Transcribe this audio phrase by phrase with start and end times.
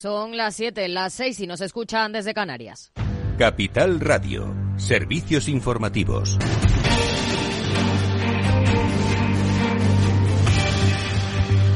[0.00, 2.92] Son las 7, las 6 y nos escuchan desde Canarias.
[3.36, 6.38] Capital Radio, servicios informativos.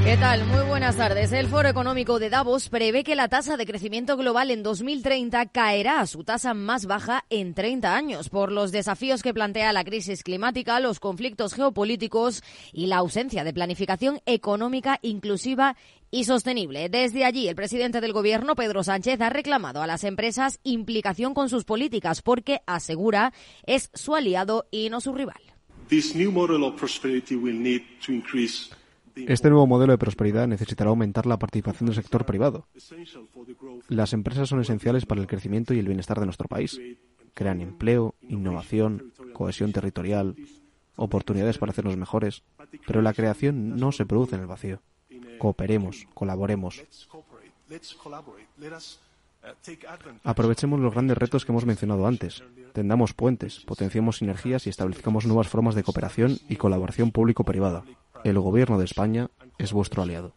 [0.05, 0.45] ¿Qué tal?
[0.47, 1.33] Muy buenas tardes.
[1.33, 6.01] El Foro Económico de Davos prevé que la tasa de crecimiento global en 2030 caerá
[6.01, 10.23] a su tasa más baja en 30 años por los desafíos que plantea la crisis
[10.23, 12.43] climática, los conflictos geopolíticos
[12.73, 15.77] y la ausencia de planificación económica inclusiva
[16.13, 16.89] y sostenible.
[16.89, 21.49] Desde allí, el presidente del Gobierno, Pedro Sánchez, ha reclamado a las empresas implicación con
[21.49, 23.33] sus políticas porque, asegura,
[23.67, 25.41] es su aliado y no su rival.
[29.17, 32.67] Este nuevo modelo de prosperidad necesitará aumentar la participación del sector privado.
[33.89, 36.79] Las empresas son esenciales para el crecimiento y el bienestar de nuestro país.
[37.35, 40.37] Crean empleo, innovación, cohesión territorial,
[40.97, 42.43] oportunidades para hacernos mejores,
[42.87, 44.83] pero la creación no se produce en el vacío.
[45.39, 46.83] Cooperemos, colaboremos.
[50.25, 52.43] Aprovechemos los grandes retos que hemos mencionado antes.
[52.73, 57.85] Tendamos puentes, potenciemos sinergias y establezcamos nuevas formas de cooperación y colaboración público-privada.
[58.25, 60.33] El Gobierno de España es vuestro aliado.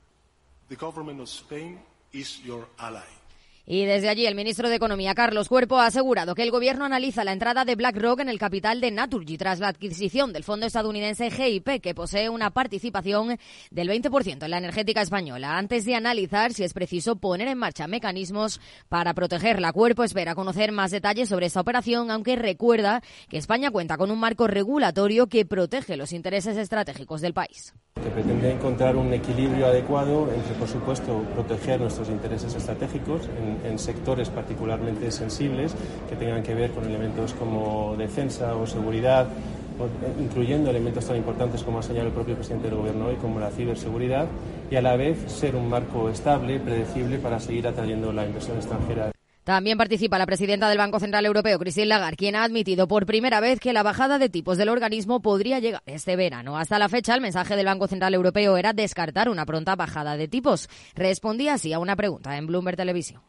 [3.68, 7.24] Y desde allí, el ministro de Economía, Carlos Cuerpo, ha asegurado que el gobierno analiza
[7.24, 11.32] la entrada de BlackRock en el capital de Naturgy tras la adquisición del fondo estadounidense
[11.32, 13.38] GIP, que posee una participación
[13.72, 17.88] del 20% en la energética española, antes de analizar si es preciso poner en marcha
[17.88, 19.74] mecanismos para protegerla.
[19.74, 24.20] Cuerpo espera conocer más detalles sobre esta operación, aunque recuerda que España cuenta con un
[24.20, 27.74] marco regulatorio que protege los intereses estratégicos del país.
[27.96, 33.28] Que pretende encontrar un equilibrio adecuado entre, por supuesto, proteger nuestros intereses estratégicos
[33.64, 35.74] en, sectores particularmente sensibles
[36.10, 41.64] que tengan que ver con elementos como defensa o seguridad, eh, incluyendo elementos tan importantes
[41.64, 44.28] como ha señalado el propio presidente del Gobierno hoy, como la ciberseguridad,
[44.72, 49.12] y a la vez ser un marco estable, predecible, para seguir atrayendo la inversión extranjera.
[49.46, 53.40] También participa la presidenta del Banco Central Europeo, Christine Lagarde, quien ha admitido por primera
[53.40, 56.58] vez que la bajada de tipos del organismo podría llegar este verano.
[56.58, 60.28] Hasta la fecha, el mensaje del Banco Central Europeo era descartar una pronta bajada de
[60.28, 60.68] tipos.
[60.96, 63.22] Respondía así a una pregunta en Bloomberg Televisión.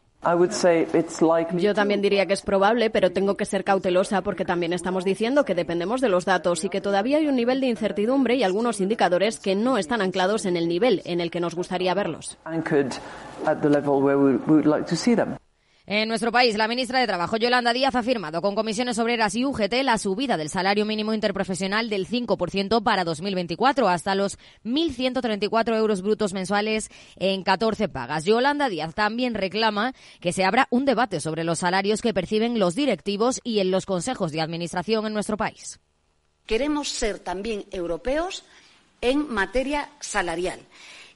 [1.61, 5.45] Yo también diría que es probable, pero tengo que ser cautelosa porque también estamos diciendo
[5.45, 8.81] que dependemos de los datos y que todavía hay un nivel de incertidumbre y algunos
[8.81, 12.37] indicadores que no están anclados en el nivel en el que nos gustaría verlos.
[15.89, 19.45] En nuestro país, la ministra de Trabajo, Yolanda Díaz, ha firmado con comisiones obreras y
[19.45, 26.01] UGT la subida del salario mínimo interprofesional del 5% para 2024 hasta los 1.134 euros
[26.01, 28.25] brutos mensuales en 14 pagas.
[28.25, 32.75] Yolanda Díaz también reclama que se abra un debate sobre los salarios que perciben los
[32.75, 35.79] directivos y en los consejos de administración en nuestro país.
[36.45, 38.43] Queremos ser también europeos
[38.99, 40.59] en materia salarial.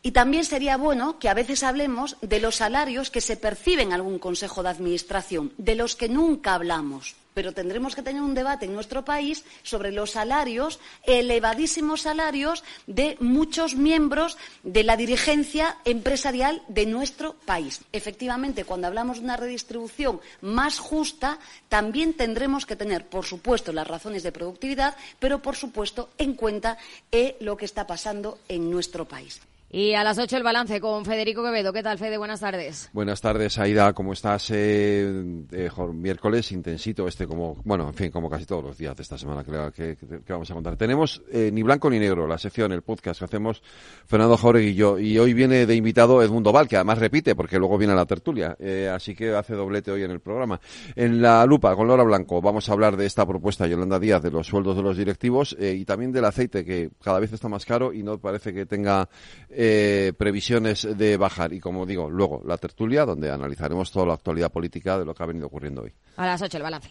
[0.03, 3.93] Y también sería bueno que a veces hablemos de los salarios que se perciben en
[3.93, 7.15] algún consejo de administración, de los que nunca hablamos.
[7.35, 13.15] Pero tendremos que tener un debate en nuestro país sobre los salarios, elevadísimos salarios de
[13.19, 17.81] muchos miembros de la dirigencia empresarial de nuestro país.
[17.93, 21.37] Efectivamente, cuando hablamos de una redistribución más justa,
[21.69, 26.79] también tendremos que tener, por supuesto, las razones de productividad, pero, por supuesto, en cuenta
[27.11, 29.39] eh, lo que está pasando en nuestro país.
[29.73, 31.71] Y a las 8 el balance con Federico Quevedo.
[31.71, 32.17] ¿Qué tal, Fede?
[32.17, 32.89] Buenas tardes.
[32.91, 33.93] Buenas tardes, Aida.
[33.93, 34.51] ¿Cómo estás?
[34.51, 39.03] Eh, eh, miércoles intensito este, como, bueno, en fin, como casi todos los días de
[39.03, 39.95] esta semana que,
[40.27, 40.75] vamos a contar.
[40.75, 43.63] Tenemos eh, ni blanco ni negro, la sección, el podcast que hacemos
[44.07, 44.99] Fernando Jauregui y yo.
[44.99, 48.05] Y hoy viene de invitado Edmundo Val, que además repite, porque luego viene a la
[48.05, 48.57] tertulia.
[48.59, 50.59] Eh, así que hace doblete hoy en el programa.
[50.97, 54.31] En la lupa, con Laura Blanco, vamos a hablar de esta propuesta, Yolanda Díaz, de
[54.31, 57.93] los sueldos de los directivos y también del aceite, que cada vez está más caro
[57.93, 59.07] y no parece que tenga
[59.63, 61.53] eh, previsiones de bajar.
[61.53, 65.21] Y como digo, luego la tertulia, donde analizaremos toda la actualidad política de lo que
[65.21, 65.93] ha venido ocurriendo hoy.
[66.17, 66.89] A las 8 el balance.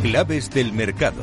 [0.00, 1.22] Claves del mercado.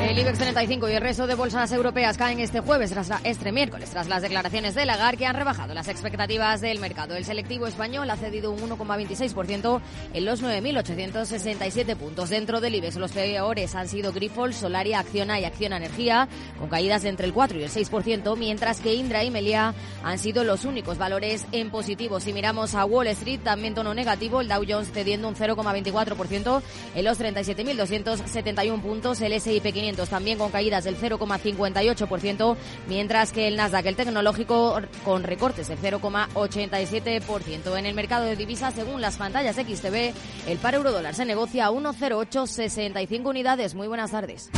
[0.00, 3.90] El IBEX 35 y el resto de bolsas europeas caen este jueves, tras este miércoles,
[3.90, 7.14] tras las declaraciones de Lagarde que han rebajado las expectativas del mercado.
[7.16, 9.80] El selectivo español ha cedido un 1,26%
[10.14, 12.30] en los 9.867 puntos.
[12.30, 16.28] Dentro del IBEX los peores han sido Grifols, Solaria, Acciona y Acciona Energía,
[16.58, 20.18] con caídas de entre el 4 y el 6%, mientras que Indra y Melia han
[20.18, 22.20] sido los únicos valores en positivo.
[22.20, 26.62] Si miramos a Wall Street, también tono negativo, el Dow Jones cediendo un 0,24%
[26.94, 32.56] en los 37.271 puntos, el S&P 500 también con caídas del 0,58%,
[32.88, 37.76] mientras que el Nasdaq, el tecnológico, con recortes del 0,87%.
[37.76, 40.12] En el mercado de divisas, según las pantallas XTV,
[40.46, 43.74] el par euro dólar se negocia a 1,0865 unidades.
[43.74, 44.50] Muy buenas tardes.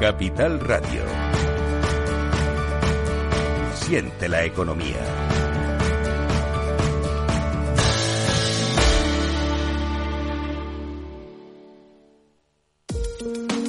[0.00, 1.02] Capital Radio.
[3.74, 5.27] Siente la economía.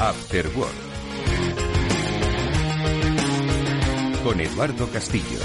[0.00, 0.72] After Work.
[4.24, 5.38] Con Eduardo Castillo.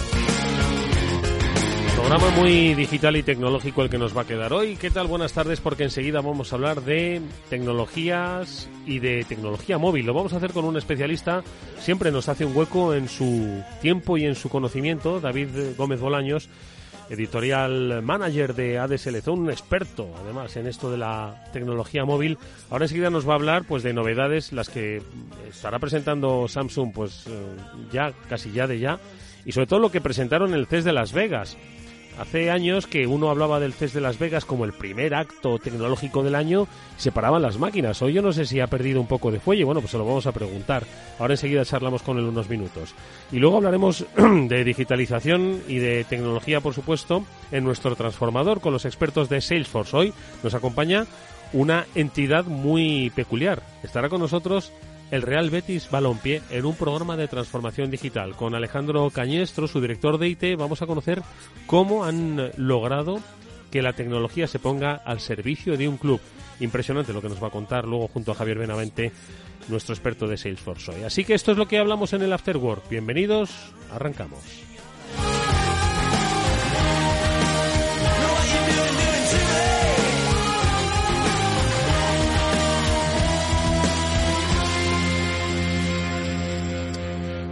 [1.93, 4.77] Programa muy digital y tecnológico el que nos va a quedar hoy.
[4.77, 5.07] ¿Qué tal?
[5.07, 10.05] Buenas tardes, porque enseguida vamos a hablar de tecnologías y de tecnología móvil.
[10.05, 11.43] Lo vamos a hacer con un especialista.
[11.79, 16.47] Siempre nos hace un hueco en su tiempo y en su conocimiento, David Gómez Bolaños
[17.09, 22.37] editorial manager de ADSL, un experto además en esto de la tecnología móvil.
[22.69, 25.01] Ahora enseguida nos va a hablar pues de novedades, las que
[25.49, 27.31] estará presentando Samsung pues eh,
[27.91, 28.99] ya, casi ya de ya,
[29.45, 31.57] y sobre todo lo que presentaron en el CES de Las Vegas.
[32.19, 36.23] Hace años que uno hablaba del CES de Las Vegas como el primer acto tecnológico
[36.23, 38.01] del año se paraban las máquinas.
[38.01, 39.65] Hoy yo no sé si ha perdido un poco de fuelle.
[39.65, 40.83] Bueno, pues se lo vamos a preguntar.
[41.19, 42.95] Ahora enseguida charlamos con él unos minutos.
[43.33, 48.85] Y luego hablaremos de digitalización y de tecnología, por supuesto, en nuestro transformador con los
[48.85, 49.97] expertos de Salesforce.
[49.97, 51.05] Hoy nos acompaña
[51.51, 53.61] una entidad muy peculiar.
[53.83, 54.71] Estará con nosotros
[55.15, 58.35] el Real Betis Balompié en un programa de transformación digital.
[58.35, 61.21] Con Alejandro Cañestro, su director de IT, vamos a conocer
[61.67, 63.21] cómo han logrado
[63.71, 66.19] que la tecnología se ponga al servicio de un club.
[66.59, 69.11] Impresionante lo que nos va a contar luego junto a Javier Benavente,
[69.69, 71.03] nuestro experto de Salesforce hoy.
[71.03, 72.89] Así que esto es lo que hablamos en el Afterwork.
[72.89, 73.51] Bienvenidos,
[73.91, 74.74] arrancamos.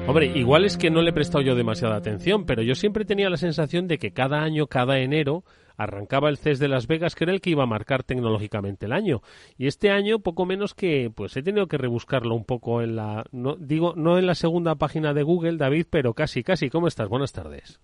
[0.06, 3.30] Hombre, igual es que no le he prestado yo demasiada atención, pero yo siempre tenía
[3.30, 5.44] la sensación de que cada año, cada enero,
[5.78, 8.92] arrancaba el CES de Las Vegas, que era el que iba a marcar tecnológicamente el
[8.92, 9.22] año.
[9.58, 13.24] Y este año, poco menos que, pues he tenido que rebuscarlo un poco en la,
[13.32, 16.70] no, digo, no en la segunda página de Google, David, pero casi, casi.
[16.70, 17.08] ¿Cómo estás?
[17.08, 17.80] Buenas tardes.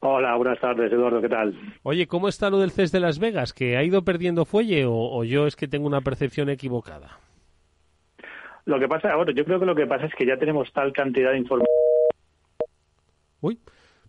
[0.00, 1.54] Hola, buenas tardes, Eduardo, ¿qué tal?
[1.82, 3.52] Oye, ¿cómo está lo del CES de Las Vegas?
[3.52, 7.18] ¿Que ha ido perdiendo fuelle o, o yo es que tengo una percepción equivocada?
[8.70, 10.92] Lo que pasa, bueno, yo creo que lo que pasa es que ya tenemos tal
[10.92, 11.74] cantidad de información.
[13.40, 13.58] Uy,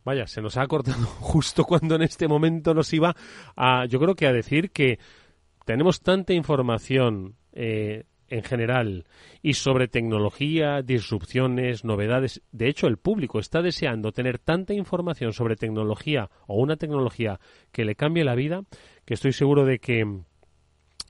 [0.05, 3.15] vaya, se nos ha cortado justo cuando en este momento nos iba
[3.55, 4.99] a, yo creo que a decir que
[5.65, 9.05] tenemos tanta información eh, en general
[9.41, 12.43] y sobre tecnología, disrupciones, novedades.
[12.51, 17.39] De hecho, el público está deseando tener tanta información sobre tecnología o una tecnología
[17.71, 18.61] que le cambie la vida
[19.05, 20.05] que estoy seguro de que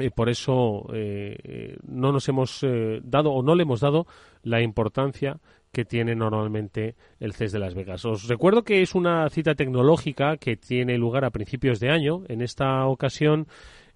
[0.02, 4.08] y por eso eh, no nos hemos eh, dado o no le hemos dado
[4.44, 5.40] la importancia
[5.72, 8.04] que tiene normalmente el CES de Las Vegas.
[8.06, 12.24] Os recuerdo que es una cita tecnológica que tiene lugar a principios de año.
[12.28, 13.48] En esta ocasión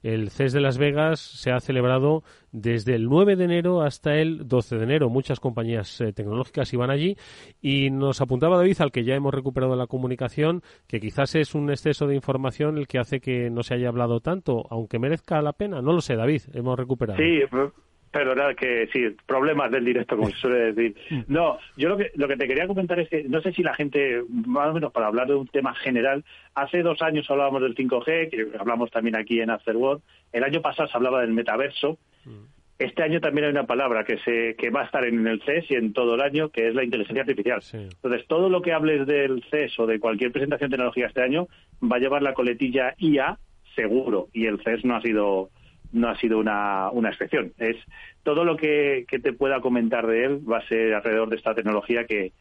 [0.06, 4.48] el CES de Las Vegas se ha celebrado desde el 9 de enero hasta el
[4.48, 5.10] 12 de enero.
[5.10, 7.18] Muchas compañías eh, tecnológicas iban allí
[7.60, 11.72] y nos apuntaba David, al que ya hemos recuperado la comunicación, que quizás es un
[11.72, 15.54] exceso de información el que hace que no se haya hablado tanto, aunque merezca la
[15.54, 15.82] pena.
[15.82, 17.18] No lo sé, David, hemos recuperado.
[17.18, 17.42] Sí,
[18.24, 20.96] nada, que sí, problemas del directo, como se suele decir.
[21.28, 23.74] No, yo lo que, lo que te quería comentar es que no sé si la
[23.74, 27.76] gente, más o menos para hablar de un tema general, hace dos años hablábamos del
[27.76, 31.98] 5G, que hablamos también aquí en Afterworld, el año pasado se hablaba del metaverso,
[32.78, 35.72] este año también hay una palabra que se que va a estar en el CES
[35.72, 37.62] y en todo el año, que es la inteligencia artificial.
[37.72, 41.48] Entonces, todo lo que hables del CES o de cualquier presentación de tecnología este año
[41.82, 43.40] va a llevar la coletilla IA
[43.76, 45.50] seguro, y el CES no ha sido
[45.96, 47.54] no ha sido una, una excepción.
[47.58, 47.78] Es
[48.24, 52.06] todo lo que, te pueda comentar de él va a ser alrededor de esta tecnología
[52.06, 52.34] que,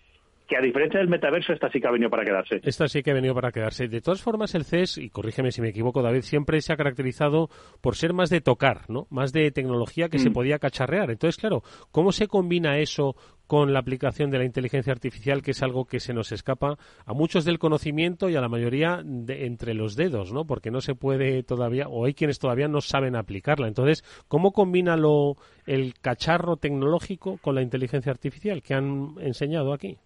[0.47, 2.61] que a diferencia del metaverso, esta sí que ha venido para quedarse.
[2.63, 3.89] Esta sí que ha venido para quedarse.
[3.89, 7.49] De todas formas, el CES, y corrígeme si me equivoco, David, siempre se ha caracterizado
[7.81, 9.07] por ser más de tocar, ¿no?
[9.11, 10.35] Más de tecnología que se mm.
[10.35, 11.11] podía cacharrear.
[11.11, 15.63] Entonces, claro, ¿cómo se combina eso con la aplicación de la inteligencia artificial, que es
[15.63, 19.75] algo que se nos escapa a muchos del conocimiento y a la mayoría de, entre
[19.75, 20.47] los dedos, ¿no?
[20.47, 23.69] Porque no se puede todavía, o hay quienes todavía no saben aplicarla.
[23.69, 25.37] Entonces, ¿cómo combina lo,
[25.67, 29.99] el cacharro tecnológico con la inteligencia artificial que han enseñado aquí?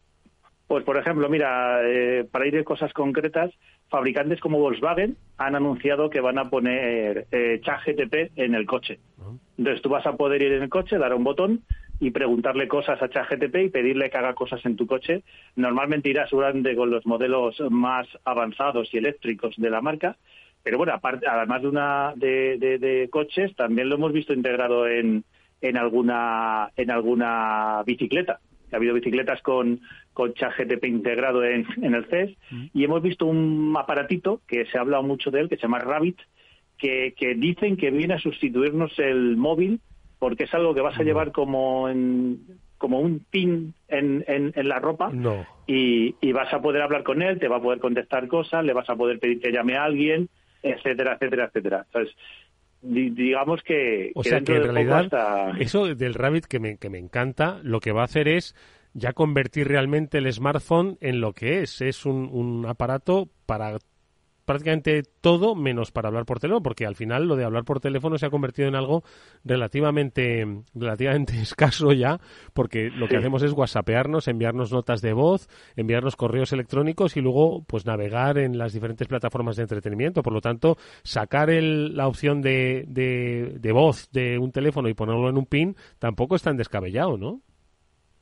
[0.68, 3.50] Pues, por ejemplo, mira, eh, para ir de cosas concretas,
[3.88, 9.00] fabricantes como Volkswagen han anunciado que van a poner eh, ChatGTP en el coche.
[9.56, 11.62] Entonces, tú vas a poder ir en el coche, dar un botón
[12.00, 15.22] y preguntarle cosas a ChatGTP y pedirle que haga cosas en tu coche.
[15.56, 20.18] Normalmente irá seguramente con los modelos más avanzados y eléctricos de la marca.
[20.62, 25.24] Pero bueno, aparte, además de una de, coches, también lo hemos visto integrado en,
[25.62, 28.38] en alguna en alguna bicicleta.
[28.72, 29.80] Ha habido bicicletas con,
[30.12, 32.66] con ChatGTP integrado en, en el CES mm.
[32.74, 35.78] y hemos visto un aparatito que se ha hablado mucho de él, que se llama
[35.78, 36.18] Rabbit,
[36.76, 39.80] que, que dicen que viene a sustituirnos el móvil
[40.18, 42.40] porque es algo que vas a llevar como en,
[42.76, 45.12] como un pin en, en, la ropa
[45.66, 48.72] y, y, vas a poder hablar con él, te va a poder contestar cosas, le
[48.72, 50.28] vas a poder pedir que llame a alguien,
[50.62, 51.84] etcétera, etcétera, etcétera.
[51.86, 52.16] Entonces,
[52.80, 57.60] digamos que, o sea que en realidad eso del Rabbit que me, que me encanta
[57.62, 58.54] lo que va a hacer es
[58.94, 61.80] ya convertir realmente el smartphone en lo que es.
[61.80, 63.78] Es un, un aparato para
[64.48, 68.16] prácticamente todo menos para hablar por teléfono, porque al final lo de hablar por teléfono
[68.16, 69.04] se ha convertido en algo
[69.44, 72.18] relativamente, relativamente escaso ya,
[72.54, 77.62] porque lo que hacemos es whatsappearnos, enviarnos notas de voz, enviarnos correos electrónicos y luego
[77.66, 80.22] pues navegar en las diferentes plataformas de entretenimiento.
[80.22, 85.28] Por lo tanto, sacar el, la opción de, de, voz de un teléfono y ponerlo
[85.28, 87.42] en un pin tampoco es tan descabellado, ¿no?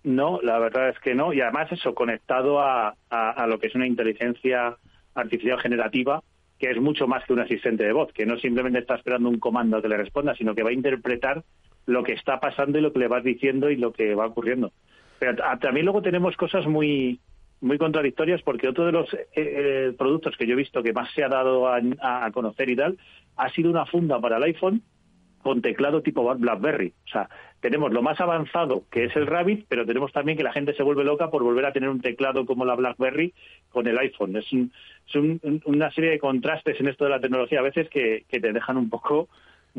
[0.02, 1.32] No, la verdad es que no.
[1.32, 4.76] Y además eso, conectado a, a lo que es una inteligencia
[5.16, 6.22] artificial generativa
[6.58, 9.38] que es mucho más que un asistente de voz, que no simplemente está esperando un
[9.38, 11.44] comando que le responda, sino que va a interpretar
[11.84, 14.72] lo que está pasando y lo que le vas diciendo y lo que va ocurriendo.
[15.18, 17.20] Pero también luego tenemos cosas muy
[17.58, 21.10] muy contradictorias porque otro de los eh, eh, productos que yo he visto que más
[21.14, 22.98] se ha dado a, a, conocer y tal
[23.36, 24.82] ha sido una funda para el iPhone
[25.42, 26.92] con teclado tipo BlackBerry.
[27.06, 30.52] O sea, tenemos lo más avanzado que es el Rabbit, pero tenemos también que la
[30.52, 33.32] gente se vuelve loca por volver a tener un teclado como la BlackBerry
[33.70, 34.36] con el iPhone.
[34.36, 34.46] Es,
[35.64, 38.76] una serie de contrastes en esto de la tecnología a veces que, que te dejan
[38.76, 39.28] un poco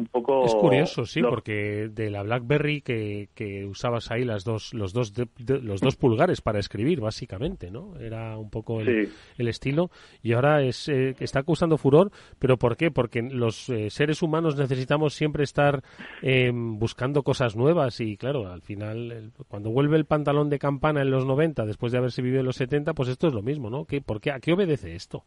[0.06, 0.46] poco...
[0.46, 5.14] Es curioso, sí, porque de la BlackBerry que, que usabas ahí las dos, los, dos
[5.38, 7.98] los dos pulgares para escribir, básicamente, ¿no?
[8.00, 9.90] Era un poco el, estilo.
[10.22, 12.92] Y ahora es eh, está causando furor, pero ¿por qué?
[12.92, 15.84] Porque los eh, seres humanos necesitamos siempre estar
[16.22, 21.12] em, buscando cosas nuevas y, claro, al final, cuando vuelve el pantalón de campana en
[21.12, 23.86] los 90, después de haberse vivido en los 70, pues esto es lo mismo, ¿no?
[23.86, 25.24] ¿Qué, por qué, ¿A qué obedece esto?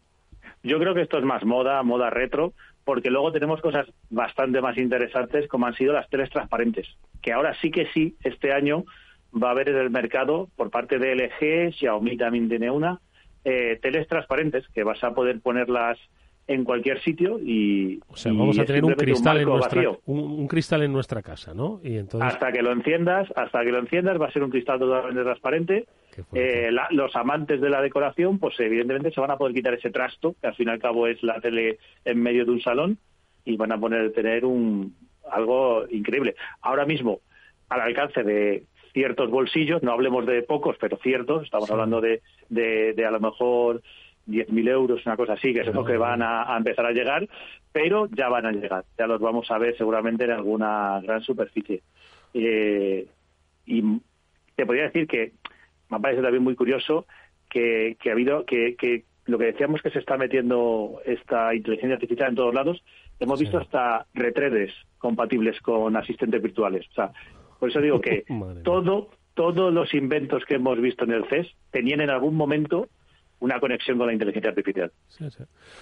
[0.63, 2.53] Yo creo que esto es más moda, moda retro,
[2.85, 6.87] porque luego tenemos cosas bastante más interesantes como han sido las teles transparentes,
[7.23, 8.85] que ahora sí que sí, este año
[9.33, 13.01] va a haber en el mercado por parte de LG, Xiaomi también tiene una,
[13.45, 15.99] eh, teles transparentes que vas a poder ponerlas
[16.47, 20.83] en cualquier sitio y o sea vamos a tener un cristal en nuestra un, cristal
[20.83, 24.27] en nuestra casa no y entonces hasta que lo enciendas hasta que lo enciendas va
[24.27, 25.87] a ser un cristal totalmente transparente
[26.35, 30.35] eh, los amantes de la decoración pues evidentemente se van a poder quitar ese trasto
[30.41, 32.99] que al fin y al cabo es la tele en medio de un salón
[33.45, 34.95] y van a poner tener un
[35.31, 37.21] algo increíble ahora mismo
[37.69, 42.93] al alcance de ciertos bolsillos no hablemos de pocos pero ciertos estamos hablando de, de,
[42.95, 43.83] de a lo mejor
[44.31, 47.29] 10.000 euros, una cosa así, que es lo que van a, empezar a llegar,
[47.73, 48.85] pero ya van a llegar.
[48.99, 51.83] Ya los vamos a ver seguramente en alguna gran superficie.
[52.35, 53.07] Eh,
[53.67, 53.83] y
[54.55, 55.33] te podría decir que
[55.91, 57.07] me parece también muy curioso
[57.49, 62.31] que, ha habido, que, que lo que decíamos que se está metiendo esta inteligencia artificial
[62.31, 62.83] en todos lados,
[63.19, 66.87] hemos visto hasta retredes compatibles con asistentes virtuales.
[66.91, 67.13] O sea,
[67.59, 68.25] por eso digo que
[68.65, 72.89] todo, todos los inventos que hemos visto en el CES tenían en algún momento
[73.41, 74.93] una conexión con la inteligencia artificial.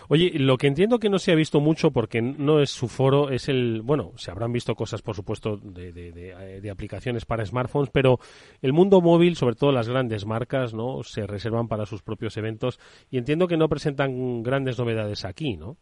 [0.08, 3.30] Oye, lo que entiendo que no se ha visto mucho porque no es su foro,
[3.30, 8.18] es el, bueno, se habrán visto cosas, por supuesto, de, de, aplicaciones para smartphones, pero
[8.62, 11.02] el mundo móvil, sobre todo las grandes marcas, ¿no?
[11.02, 12.78] Se reservan para sus propios eventos
[13.10, 15.76] y entiendo que no presentan grandes novedades aquí, ¿no?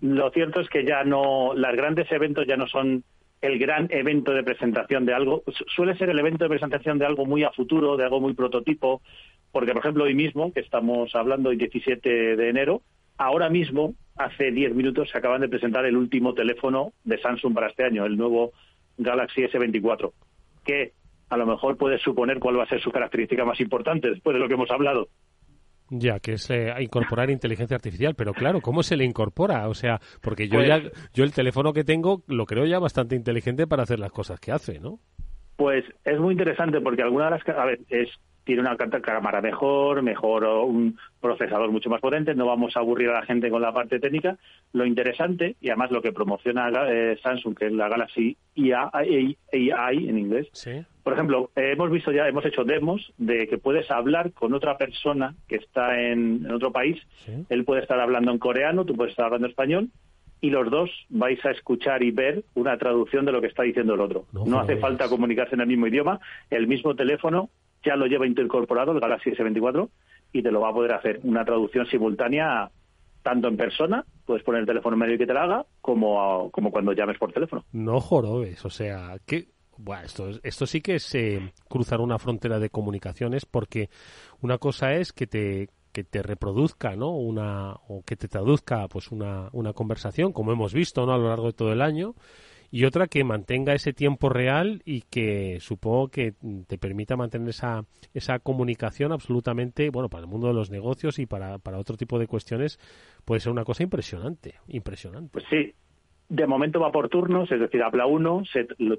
[0.00, 3.04] Lo cierto es que ya no, los grandes eventos ya no son
[3.42, 5.42] el gran evento de presentación de algo.
[5.74, 9.02] Suele ser el evento de presentación de algo muy a futuro, de algo muy prototipo,
[9.50, 12.82] porque, por ejemplo, hoy mismo, que estamos hablando el 17 de enero,
[13.18, 17.68] ahora mismo, hace 10 minutos, se acaban de presentar el último teléfono de Samsung para
[17.68, 18.52] este año, el nuevo
[18.96, 20.12] Galaxy S24,
[20.64, 20.92] que
[21.28, 24.40] a lo mejor puedes suponer cuál va a ser su característica más importante después de
[24.40, 25.08] lo que hemos hablado.
[25.94, 29.68] Ya, que es eh, incorporar inteligencia artificial, pero claro, ¿cómo se le incorpora?
[29.68, 33.14] O sea, porque yo ya, pues yo el teléfono que tengo lo creo ya bastante
[33.14, 35.00] inteligente para hacer las cosas que hace, ¿no?
[35.56, 38.08] Pues es muy interesante porque alguna de las, a ver, es
[38.44, 43.20] tiene una cámara mejor, mejor un procesador mucho más potente, no vamos a aburrir a
[43.20, 44.38] la gente con la parte técnica.
[44.72, 50.08] Lo interesante, y además lo que promociona eh, Samsung, que es la Galaxy AI, AI
[50.08, 50.48] en inglés,
[51.02, 55.34] por ejemplo, hemos visto ya, hemos hecho demos de que puedes hablar con otra persona
[55.48, 57.00] que está en, otro país,
[57.48, 59.88] él puede estar hablando en coreano, tú puedes estar hablando en español,
[60.40, 63.94] y los dos vais a escuchar y ver una traducción de lo que está diciendo
[63.94, 64.26] el otro.
[64.32, 67.50] no hace falta comunicarse en el mismo idioma, el mismo teléfono
[67.84, 69.88] ya lo lleva incorporado el Galaxy S24
[70.32, 72.70] y te lo va a poder hacer una traducción simultánea
[73.22, 76.50] tanto en persona, puedes poner el teléfono en medio y que te la haga, como,
[76.50, 77.64] como cuando llames por teléfono.
[77.72, 79.51] No jorobes, o sea, que
[79.82, 83.90] bueno, esto, esto sí que es eh, cruzar una frontera de comunicaciones porque
[84.40, 87.10] una cosa es que te que te reproduzca, ¿no?
[87.10, 91.12] Una o que te traduzca pues una, una conversación, como hemos visto, ¿no?
[91.12, 92.14] a lo largo de todo el año
[92.72, 96.32] y otra que mantenga ese tiempo real y que supongo que
[96.66, 97.84] te permita mantener esa,
[98.14, 102.18] esa comunicación absolutamente, bueno, para el mundo de los negocios y para, para otro tipo
[102.18, 102.80] de cuestiones,
[103.26, 105.28] puede ser una cosa impresionante, impresionante.
[105.32, 105.74] Pues sí,
[106.32, 108.42] de momento va por turnos, es decir, habla uno,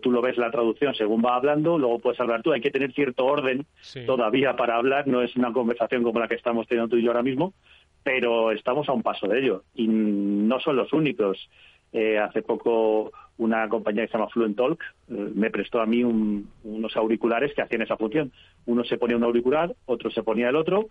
[0.03, 2.51] tú lo ves la traducción según va hablando, luego puedes hablar tú.
[2.51, 3.65] Hay que tener cierto orden
[4.05, 7.09] todavía para hablar, no es una conversación como la que estamos teniendo tú y yo
[7.09, 7.55] ahora mismo,
[8.03, 9.63] pero estamos a un paso de ello.
[9.73, 11.49] Y no son los únicos.
[11.91, 16.03] Eh, hace poco una compañía que se llama Fluent Talk eh, me prestó a mí
[16.03, 18.31] unos auriculares que hacían esa función.
[18.67, 20.87] Uno se ponía un auricular, otro se ponía el otro,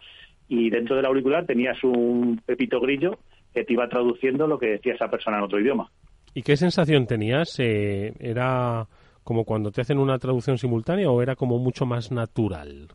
[0.49, 3.21] y dentro del auricular tenías un pepito grillo
[3.55, 5.89] que te iba traduciendo lo que decía esa persona en otro idioma.
[6.35, 7.59] ¿Y qué sensación tenías?
[7.59, 8.87] Eh, ¿Era
[9.23, 12.89] como cuando te hacen una traducción simultánea o era como mucho más natural?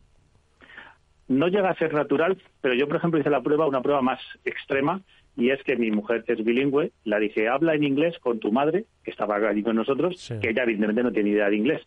[1.27, 4.19] No llega a ser natural, pero yo, por ejemplo, hice la prueba, una prueba más
[4.45, 5.01] extrema,
[5.35, 8.85] y es que mi mujer es bilingüe, la dije, habla en inglés con tu madre,
[9.03, 11.81] que estaba allí con nosotros, que ella evidentemente no tiene idea de inglés.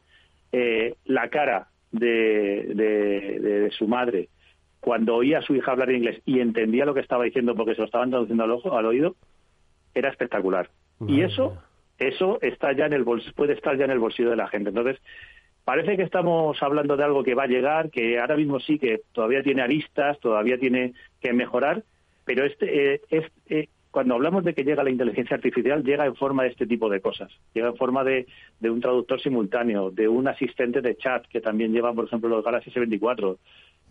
[0.52, 4.28] Eh, la cara de, de, su madre
[4.80, 7.74] cuando oía a su hija hablar en inglés y entendía lo que estaba diciendo porque
[7.74, 9.16] se lo estaban traduciendo al ojo, al oído,
[9.94, 10.70] era espectacular.
[11.06, 11.56] Y eso,
[11.98, 14.70] eso está ya en el puede estar ya en el bolsillo de la gente.
[14.70, 15.00] Entonces,
[15.64, 19.02] parece que estamos hablando de algo que va a llegar, que ahora mismo sí que
[19.12, 21.84] todavía tiene aristas, todavía tiene que mejorar,
[22.24, 26.14] pero este, eh, es, eh, cuando hablamos de que llega la inteligencia artificial, llega en
[26.14, 27.30] forma de este tipo de cosas.
[27.54, 28.26] Llega en forma de,
[28.60, 32.44] de un traductor simultáneo, de un asistente de chat que también lleva, por ejemplo, los
[32.44, 33.36] Galaxy S24.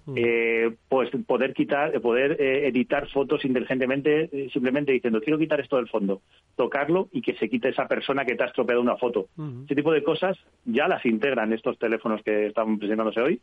[0.09, 0.13] Mm.
[0.15, 6.21] Eh, pues poder quitar, poder editar fotos inteligentemente, simplemente diciendo quiero quitar esto del fondo,
[6.55, 9.27] tocarlo y que se quite esa persona que te ha estropeado una foto.
[9.35, 9.65] Mm.
[9.65, 13.41] Ese tipo de cosas ya las integran estos teléfonos que están presentándose hoy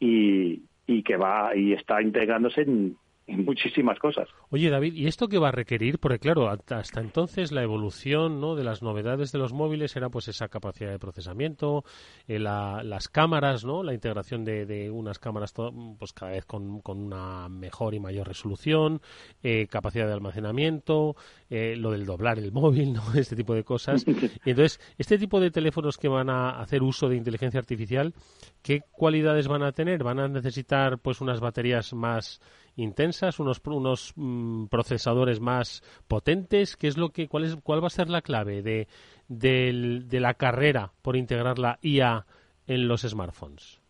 [0.00, 2.96] y, y que va y está integrándose en
[3.26, 4.28] en muchísimas cosas.
[4.50, 5.98] Oye, David, ¿y esto qué va a requerir?
[5.98, 8.54] Porque claro, hasta entonces la evolución ¿no?
[8.54, 11.84] de las novedades de los móviles era pues esa capacidad de procesamiento,
[12.28, 13.82] eh, las cámaras, ¿no?
[13.82, 15.52] La integración de, unas cámaras
[15.98, 19.00] pues cada vez con, una mejor y mayor resolución,
[19.42, 21.16] eh, capacidad de almacenamiento,
[21.50, 23.02] eh, lo del doblar el móvil, ¿no?
[23.16, 24.04] Este tipo de cosas.
[24.44, 28.14] Y entonces, este tipo de teléfonos que van a hacer uso de inteligencia artificial,
[28.62, 30.04] ¿qué cualidades van a tener?
[30.04, 32.40] ¿Van a necesitar pues unas baterías más
[32.76, 36.76] intensas, unos, unos mm, procesadores más potentes.
[36.76, 38.86] ¿Qué es lo que, cuál, es, ¿Cuál va a ser la clave de,
[39.28, 42.26] de, la carrera por integrar la IA
[42.66, 43.80] en los smartphones?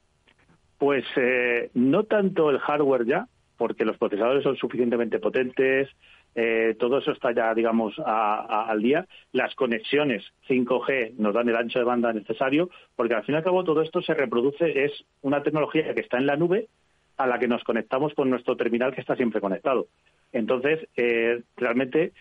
[0.78, 5.88] Pues eh, no tanto el hardware ya, porque los procesadores son suficientemente potentes,
[6.34, 9.06] eh, todo eso está ya, digamos, al día.
[9.32, 13.44] Las conexiones 5G nos dan el ancho de banda necesario, porque al fin y al
[13.44, 16.68] cabo todo esto se reproduce, es una tecnología que está en la nube
[17.16, 19.86] a la que nos conectamos con nuestro terminal que está siempre conectado.
[20.32, 22.12] Entonces, eh, realmente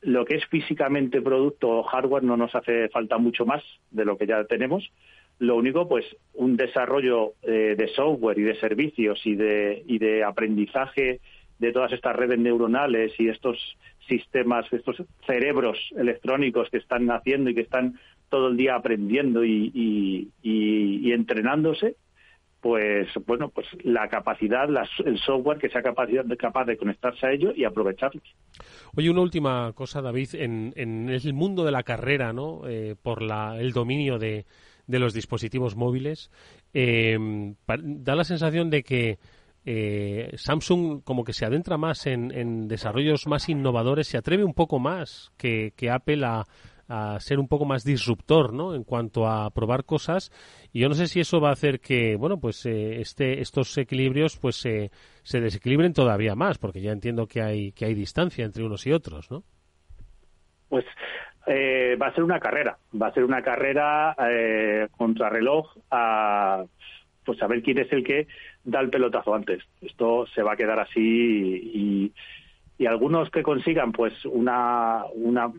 [0.00, 4.16] lo que es físicamente producto o hardware no nos hace falta mucho más de lo
[4.16, 4.90] que ya tenemos.
[5.38, 10.24] Lo único, pues, un desarrollo eh, de software y de servicios y de, y de
[10.24, 11.20] aprendizaje
[11.58, 17.54] de todas estas redes neuronales y estos sistemas, estos cerebros electrónicos que están naciendo y
[17.54, 17.98] que están
[18.30, 21.96] todo el día aprendiendo y, y entrenándose,
[22.60, 24.68] pues bueno, pues la capacidad,
[25.04, 28.24] el software que sea capaz, capaz de conectarse a ello y aprovecharlos.
[28.96, 32.62] Oye, una última cosa, David, en, el mundo de la carrera, ¿no?
[32.66, 34.44] Eh, por la, el dominio de,
[34.86, 36.32] de los dispositivos móviles,
[36.74, 37.16] eh,
[37.66, 39.18] da la sensación de que
[39.64, 44.54] eh, Samsung como que se adentra más en, en, desarrollos más innovadores, se atreve un
[44.54, 46.46] poco más que, que Apple a,
[46.88, 48.74] a ser un poco más disruptor, ¿no?
[48.74, 50.30] En cuanto a probar cosas.
[50.72, 53.76] Y yo no sé si eso va a hacer que, bueno, pues eh, este, estos
[53.76, 54.90] equilibrios pues se
[55.40, 59.30] desequilibren todavía más, porque ya entiendo que hay, que hay distancia entre unos y otros,
[59.30, 59.44] ¿no?
[60.68, 60.84] Pues
[61.46, 66.64] eh, va a ser una carrera, va a ser una carrera eh, contrarreloj a
[67.24, 68.26] pues a quién es el que
[68.64, 69.62] da el pelotazo antes.
[69.82, 72.12] Esto se va a quedar así y,
[72.78, 75.52] y algunos que consigan pues una, una,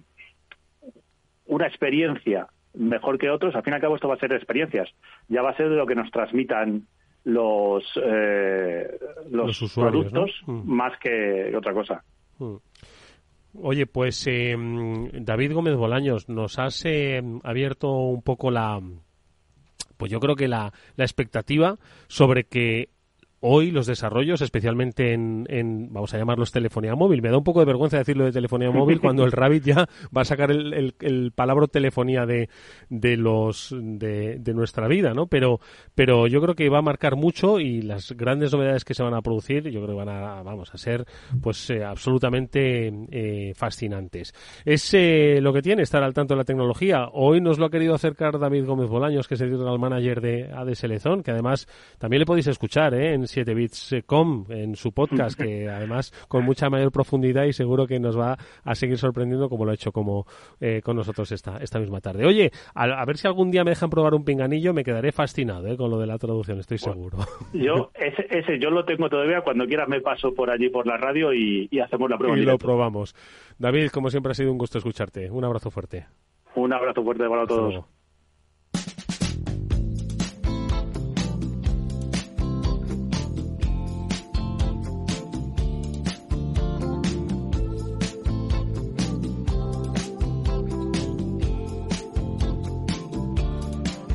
[1.49, 4.89] una experiencia mejor que otros, al fin y al cabo esto va a ser experiencias.
[5.27, 6.87] Ya va a ser de lo que nos transmitan
[7.25, 8.99] los, eh,
[9.31, 10.61] los, productos mm.
[10.65, 12.03] más que otra cosa.
[12.37, 12.55] Mm.
[13.61, 14.55] Oye, pues eh,
[15.13, 18.79] David Gómez Bolaños, nos has eh, abierto un poco la,
[19.97, 22.89] pues yo creo que la, la expectativa sobre que
[23.41, 27.21] hoy los desarrollos, especialmente en, vamos a llamarlos telefonía móvil.
[27.21, 30.21] Me da un poco de vergüenza decirlo de telefonía móvil cuando el Rabbit ya va
[30.21, 32.49] a sacar el, el, palabra telefonía de,
[32.89, 35.27] de los de, nuestra vida, ¿no?
[35.27, 35.59] Pero,
[35.95, 39.13] pero yo creo que va a marcar mucho y las grandes novedades que se van
[39.13, 41.05] a producir, yo creo que van a, vamos a ser,
[41.41, 44.33] pues eh, absolutamente eh, fascinantes.
[44.65, 47.09] Es eh, lo que tiene estar al tanto de la tecnología.
[47.13, 50.51] Hoy nos lo ha querido acercar David Gómez Bolaños, que es el general manager de
[50.51, 51.67] ADS Lezón, que además
[51.99, 53.13] también le podéis escuchar, ¿eh?
[53.13, 58.17] En 7bits.com en su podcast, que además con mucha mayor profundidad y seguro que nos
[58.17, 60.25] va a seguir sorprendiendo como lo ha hecho como
[60.59, 62.25] eh, con nosotros esta, esta misma tarde.
[62.25, 65.77] Oye, a, ver si algún día me dejan probar un pinganillo, me quedaré fascinado eh,
[65.77, 67.19] con lo de la traducción, estoy seguro.
[67.53, 70.97] Yo, ese, ese, yo lo tengo todavía, cuando quieras me paso por allí por la
[70.97, 72.37] radio y, hacemos la prueba.
[72.37, 73.15] Y lo probamos.
[73.57, 75.29] David, como siempre ha sido un gusto escucharte.
[75.31, 76.07] Un abrazo fuerte.
[76.55, 77.85] Un abrazo fuerte para todos.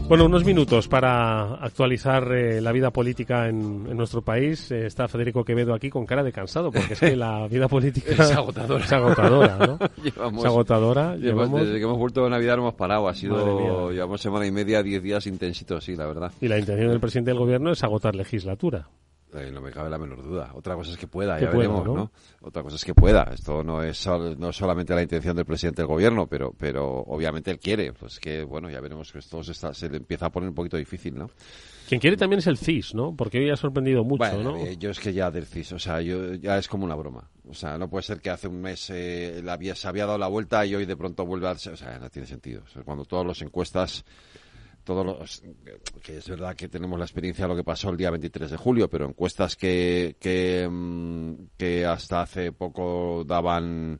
[0.07, 4.71] Bueno, unos minutos para actualizar eh, la vida política en, nuestro país.
[4.71, 8.13] Eh, está Federico Quevedo aquí con cara de cansado, porque es que la vida política
[8.13, 8.85] es agotadora.
[8.85, 9.79] Es agotadora, ¿no?
[10.05, 11.17] es agotadora.
[11.17, 13.09] Desde que hemos vuelto de Navidad no hemos parado.
[13.09, 16.31] Ha sido, llevamos semana y media, diez días intensitos, sí, la verdad.
[16.41, 18.87] Y la intención del presidente del gobierno es agotar legislatura.
[19.35, 20.51] Eh, no me cabe la menor duda.
[20.55, 22.13] Otra cosa es que pueda, ya veremos, ¿no?
[22.41, 23.25] Otra cosa es que pueda.
[23.33, 24.07] Esto no es
[24.39, 27.93] no solamente la intención del presidente del gobierno, pero pero obviamente él quiere.
[27.93, 31.17] Pues que, bueno, ya veremos que esto se, le empieza a poner un poquito difícil,
[31.17, 31.31] ¿no?
[31.89, 33.15] Quien quiere también es el CIS, ¿no?
[33.15, 34.57] Porque hoy ha sorprendido mucho, ¿no?
[34.57, 37.29] Eh, yo es que ya del CIS, o sea, yo, ya es como una broma.
[37.47, 40.29] O sea, no puede ser que hace un mes eh, había, se había dado la
[40.29, 41.53] vuelta y hoy de pronto vuelve a...
[41.53, 42.63] O sea, no tiene sentido.
[42.85, 44.05] cuando todas las encuestas
[44.85, 45.43] todos los,
[46.03, 48.57] que es verdad que tenemos la experiencia de lo que pasó el día 23 de
[48.57, 53.99] julio, pero encuestas que, que, mm, que hasta hace poco daban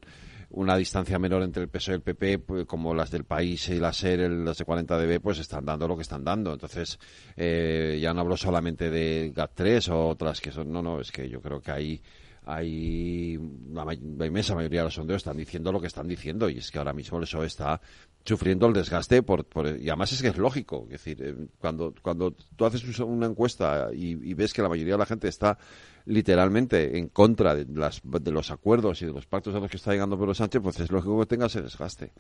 [0.51, 3.81] una distancia menor entre el PSOE y el PP, pues, como las del país y
[3.81, 6.53] las SER, las de 40 dB, pues están dando lo que están dando.
[6.53, 6.99] Entonces,
[7.37, 11.29] eh, ya no hablo solamente de GAT3 o otras que son, no, no, es que
[11.29, 12.03] yo creo que hay
[12.47, 13.39] hay
[13.73, 16.79] la, inmensa mayoría de los sondeos están diciendo lo que están diciendo y es que
[16.79, 17.81] ahora mismo el PSOE está
[18.25, 19.47] sufriendo el desgaste por,
[19.79, 23.91] y además es que es lógico es decir eh, cuando cuando tú haces una encuesta
[23.93, 25.59] y, ves que la mayoría de la gente está
[26.07, 29.77] literalmente en contra de, las, de los acuerdos y de los pactos a los que
[29.77, 32.13] está llegando Pedro Sánchez pues es lógico que tenga ese desgaste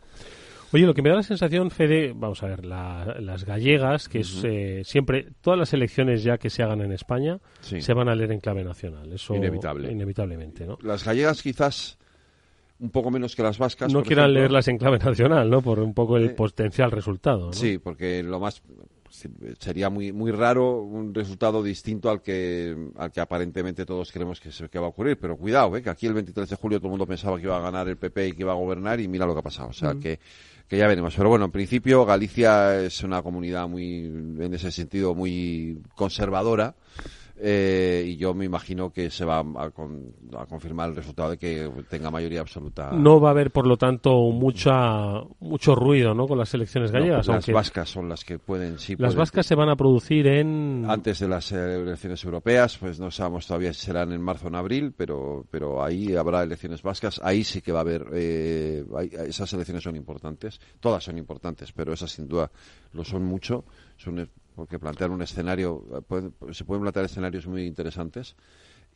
[0.72, 4.42] Oye, lo que me da la sensación, Fede, vamos a ver, las gallegas, que es
[4.42, 8.32] eh, siempre, todas las elecciones ya que se hagan en España, se van a leer
[8.32, 9.12] en clave nacional.
[9.12, 9.92] Eso Inevitable.
[9.92, 10.76] Inevitablemente, ¿no?
[10.82, 11.96] Las gallegas quizás
[12.80, 13.92] un poco menos que las vascas.
[13.92, 15.62] No quieran leerlas en clave nacional, ¿no?
[15.62, 17.46] Por un poco el eh, potencial resultado.
[17.46, 17.52] ¿no?
[17.52, 18.62] Sí, porque lo más
[19.60, 24.50] sería muy muy raro un resultado distinto al que al que aparentemente todos creemos que,
[24.68, 25.18] que va a ocurrir.
[25.18, 25.82] Pero cuidado, ¿eh?
[25.82, 27.96] que aquí el 23 de julio todo el mundo pensaba que iba a ganar el
[27.96, 29.68] PP y que iba a gobernar y mira lo que ha pasado.
[29.68, 30.18] O sea que
[30.68, 31.14] que ya veremos.
[31.14, 36.74] Pero bueno, en principio Galicia es una comunidad muy, en ese sentido, muy conservadora
[37.46, 39.70] eh, y yo me imagino que se va a,
[40.48, 42.92] confirmar el resultado de que tenga mayoría absoluta.
[42.92, 46.26] No va a haber, por lo tanto, mucha mucho ruido ¿no?
[46.26, 47.26] con las elecciones gallegas.
[47.26, 48.96] las vascas son las que pueden, sí.
[48.96, 50.86] Las vascas se van a producir en.
[50.88, 54.54] Antes de las elecciones europeas, pues no sabemos todavía si serán en marzo o en
[54.54, 57.20] abril, pero, pero ahí habrá elecciones vascas.
[57.22, 58.06] Ahí sí que va a haber.
[58.14, 58.86] Eh,
[59.28, 60.58] esas elecciones son importantes.
[60.80, 62.50] Todas son importantes, pero esas sin duda
[62.94, 63.66] lo son mucho.
[63.98, 64.18] Son
[64.54, 65.84] porque plantear un escenario,
[66.52, 68.36] se pueden plantear escenarios muy interesantes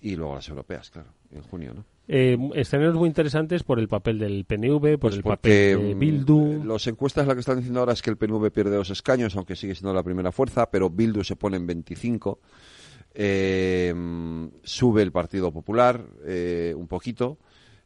[0.01, 1.85] y luego las europeas, claro, en junio, ¿no?
[2.07, 5.99] Eh, escenarios muy interesantes por el papel del PNV, por pues el papel de mm,
[5.99, 6.65] Bildu.
[6.65, 9.57] Los encuestas lo que están diciendo ahora es que el PNV pierde dos escaños, aunque
[9.57, 12.39] sigue siendo la primera fuerza, pero Bildu se pone en 25.
[13.15, 13.93] Eh,
[14.63, 17.39] sube el Partido Popular eh, un poquito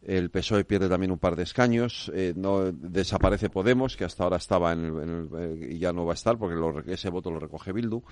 [0.05, 4.37] el PSOE pierde también un par de escaños, eh, no desaparece Podemos, que hasta ahora
[4.37, 6.57] estaba en el, eh, y ya no va a estar porque
[6.93, 8.03] ese voto lo recoge Bildu.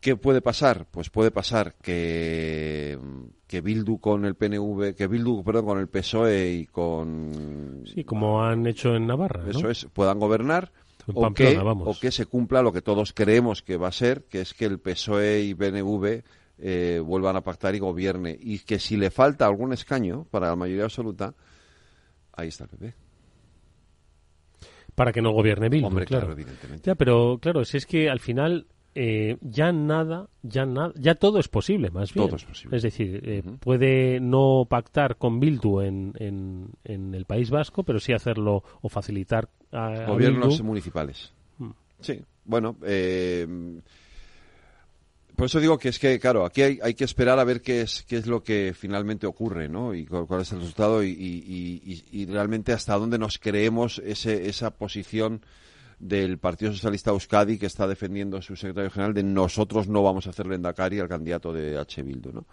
[0.00, 0.86] ¿Qué puede pasar?
[0.90, 2.98] Pues puede pasar que,
[3.46, 7.84] que Bildu con el PNV, que Bildu, perdón, con el PSOE y con...
[7.92, 10.72] Sí, como han hecho en Navarra, Eso es, puedan gobernar
[11.14, 14.40] o, que, o que se cumpla lo que todos creemos que va a ser, que
[14.40, 16.22] es que el PSOE y PNV
[16.60, 18.36] eh, vuelvan a pactar y gobierne.
[18.38, 21.34] Y que si le falta algún escaño para la mayoría absoluta,
[22.32, 22.94] ahí está el PP.
[24.94, 26.32] Para que no gobierne Bildu, Hombre, claro.
[26.32, 26.86] evidentemente.
[26.86, 31.38] Ya, pero claro, si es que al final eh, ya nada, ya nada, ya todo
[31.38, 32.26] es posible, más bien.
[32.26, 32.76] Todo es posible.
[32.76, 38.12] Es decir, eh, puede no pactar con Bildu en, en, el País Vasco, pero sí
[38.12, 41.32] hacerlo o facilitar a, gobiernos municipales.
[41.58, 41.70] Hmm.
[42.00, 42.76] Sí, bueno.
[42.82, 43.46] Eh,
[45.40, 48.04] por eso digo que es que, claro, aquí hay, que esperar a ver qué es,
[48.06, 49.94] qué es lo que finalmente ocurre, ¿no?
[49.94, 55.40] Y cuál, es el resultado y, realmente hasta dónde nos creemos ese, esa posición
[55.98, 60.30] del Partido Socialista Euskadi que está defendiendo su secretario general de nosotros no vamos a
[60.30, 62.02] hacerle endacari al candidato de H.
[62.02, 62.46] Bildu, ¿no?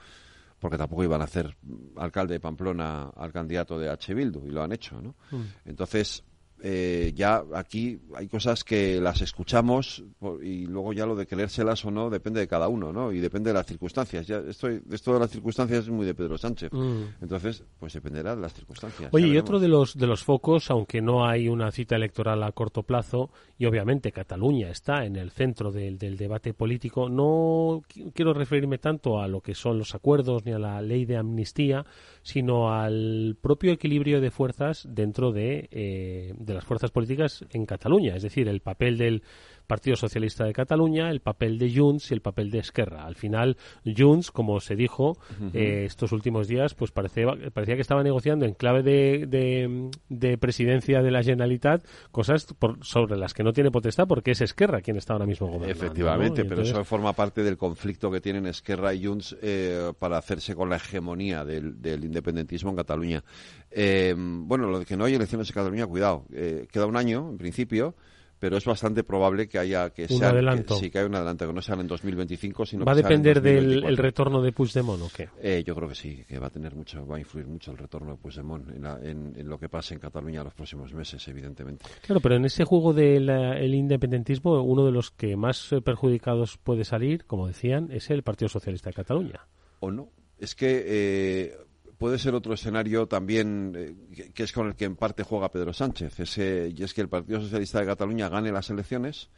[0.58, 1.58] Porque tampoco iban a hacer
[1.97, 4.13] alcalde de Pamplona al candidato de H.
[4.13, 5.13] Bildu y lo han hecho, ¿no?
[5.32, 5.43] Mm.
[5.65, 6.23] Entonces,
[6.61, 10.03] eh, ya aquí hay cosas que las escuchamos
[10.41, 13.11] y luego ya lo de creérselas o no depende de cada uno, ¿no?
[13.11, 14.25] Y depende de las circunstancias.
[14.25, 16.71] Ya estoy, esto de las circunstancias es muy de Pedro Sánchez.
[16.73, 17.03] Mm.
[17.21, 19.09] Entonces, pues dependerá de las circunstancias.
[19.13, 22.51] Oye, y otro de los, de los focos, aunque no hay una cita electoral a
[22.51, 28.33] corto plazo, y obviamente Cataluña está en el centro del, del debate político, no quiero
[28.33, 31.85] referirme tanto a lo que son los acuerdos ni a la ley de amnistía,
[32.21, 38.15] sino al propio equilibrio de fuerzas dentro de, eh, de las fuerzas políticas en Cataluña,
[38.15, 39.21] es decir, el papel del
[39.67, 43.06] Partido Socialista de Cataluña, el papel de Junts y el papel de Esquerra.
[43.06, 45.17] Al final, Junts, como se dijo
[45.53, 51.01] eh, estos últimos días, pues parecía, parecía que estaba negociando en clave de, de, presidencia
[51.01, 52.47] de la Generalitat cosas
[52.82, 55.71] sobre las que no tiene potestad porque es Esquerra quien está ahora mismo gobernando.
[55.71, 60.56] Efectivamente, pero eso forma parte del conflicto que tienen Esquerra y Junts eh, para hacerse
[60.56, 63.23] con la hegemonía del, independentismo en Cataluña.
[63.69, 66.25] Eh, bueno, lo de que no hay elecciones en Cataluña, cuidado,
[66.71, 67.95] queda un año, en principio
[68.39, 70.76] pero es bastante probable que haya que un adelanto.
[70.76, 73.84] sí, que haya un adelanto, que no sean en 2025, sino ¿Va a depender del
[73.84, 75.30] el retorno de Puigdemont o qué?
[75.41, 77.78] Eh, yo creo que sí, que va a tener mucho, va a influir mucho el
[77.78, 81.86] retorno de Puigdemont en, en, lo que pase en Cataluña los próximos meses, evidentemente.
[82.02, 87.26] Claro, pero en ese juego del independentismo, uno de los que más perjudicados puede salir,
[87.26, 89.47] como decían, es el Partido Socialista de Cataluña.
[89.80, 90.10] ¿O no?
[90.39, 91.58] Es que eh,
[91.97, 95.73] puede ser otro escenario también eh, que, es con el que en parte juega Pedro
[95.73, 99.29] Sánchez, ese, y es que el Partido Socialista de Cataluña gane las elecciones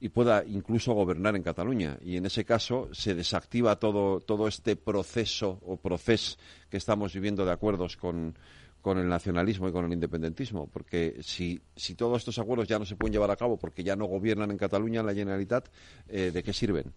[0.00, 1.98] y pueda incluso gobernar en Cataluña.
[2.02, 6.38] Y en ese caso se desactiva todo, todo este proceso o proceso
[6.70, 8.34] que estamos viviendo de acuerdos con,
[8.84, 12.96] el nacionalismo y con el independentismo, porque si, si todos estos acuerdos ya no se
[12.96, 15.68] pueden llevar a cabo porque ya no gobiernan en Cataluña, la Generalitat,
[16.08, 16.94] eh, ¿de qué sirven?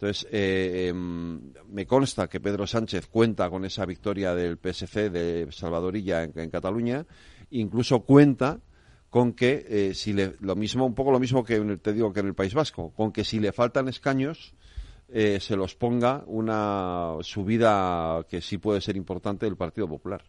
[0.00, 1.40] Entonces, eh, em,
[1.72, 7.04] me consta que Pedro Sánchez cuenta con esa victoria del PSC de Salvadorilla en, Cataluña,
[7.50, 8.60] incluso cuenta
[9.10, 12.20] con que eh, si le, lo mismo, un poco lo mismo que te digo que
[12.20, 14.54] en el País Vasco, con que si le faltan escaños
[15.08, 20.22] eh, se los ponga una subida que sí puede ser importante del Partido Popular.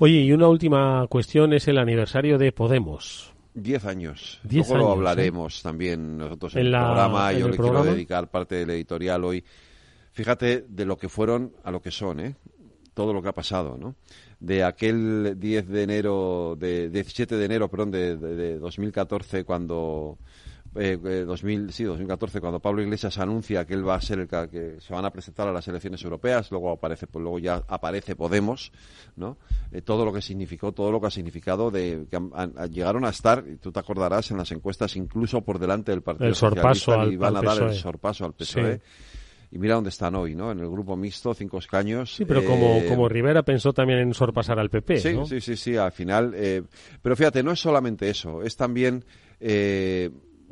[0.00, 3.31] Oye, y una última cuestión es el aniversario de Podemos.
[3.54, 4.40] Diez años.
[4.50, 4.92] Luego lo ¿eh?
[4.92, 7.32] hablaremos también nosotros en, el programa.
[7.32, 9.44] Yo le quiero dedicar parte del editorial hoy.
[10.12, 12.36] Fíjate de lo que fueron a lo que son, ¿eh?
[12.94, 13.94] Todo lo que ha pasado, ¿no?
[14.40, 20.18] De aquel 10 de enero, de 17 de enero, perdón, de, de, de 2014, cuando
[20.74, 24.28] eh, 2000, eh, sí, 2014, cuando Pablo Iglesias anuncia que él va a ser el
[24.28, 28.16] que se van a presentar a las elecciones europeas, luego aparece, pues luego ya aparece
[28.16, 28.72] Podemos,
[29.16, 29.36] ¿no?
[29.70, 32.20] Eh, todo lo que significó, todo lo que ha significado de que
[32.70, 36.28] llegaron a estar, y tú te acordarás, en las encuestas incluso por delante del Partido
[36.28, 37.74] el Socialista y van a dar el e.
[37.74, 38.80] sorpaso al PSOE.
[39.50, 40.52] y mira dónde están hoy, ¿no?
[40.52, 42.14] En el grupo mixto, cinco escaños.
[42.14, 45.56] Sí, pero como, eh, como Rivera pensó también en sorpasar al PP, sí, Sí, sí,
[45.56, 46.34] sí, al final.
[47.02, 49.04] pero fíjate, no es solamente eso, es también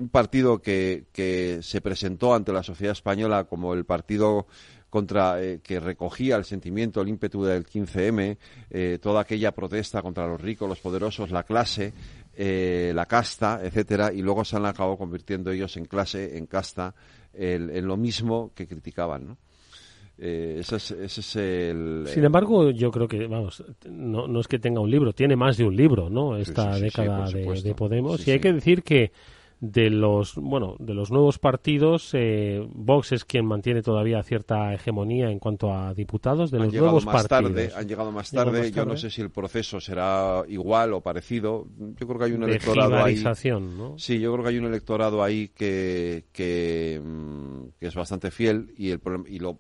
[0.01, 4.47] un partido que, que se presentó ante la sociedad española como el partido
[4.91, 8.37] contra eh, que recogía el sentimiento, el ímpetu del 15M,
[8.71, 11.95] eh, toda aquella protesta contra los ricos, los poderosos, la clase,
[12.37, 16.95] eh, la casta, etcétera, y luego se han acabado convirtiendo ellos en clase, en casta,
[17.33, 19.37] en lo mismo que criticaban, ¿no?
[20.19, 22.05] ese, es, el.
[22.09, 25.57] Sin embargo, yo creo que, vamos, no, no, es que tenga un libro, tiene más
[25.57, 26.37] de un libro, ¿no?
[26.37, 28.27] Esta década de, de, Podemos.
[28.27, 29.13] y hay que decir que
[29.61, 35.31] de los bueno de los nuevos partidos eh, Vox es quien mantiene todavía cierta hegemonía
[35.31, 38.87] en cuanto a diputados de los nuevos más partidos tarde, han llegado más tarde yo
[38.87, 43.05] no sé si el proceso será igual o parecido yo creo que hay un electorado
[43.05, 43.99] ahí ¿no?
[43.99, 48.91] sí yo creo que hay un electorado ahí que que, mm, es bastante fiel y
[48.91, 49.59] el y lo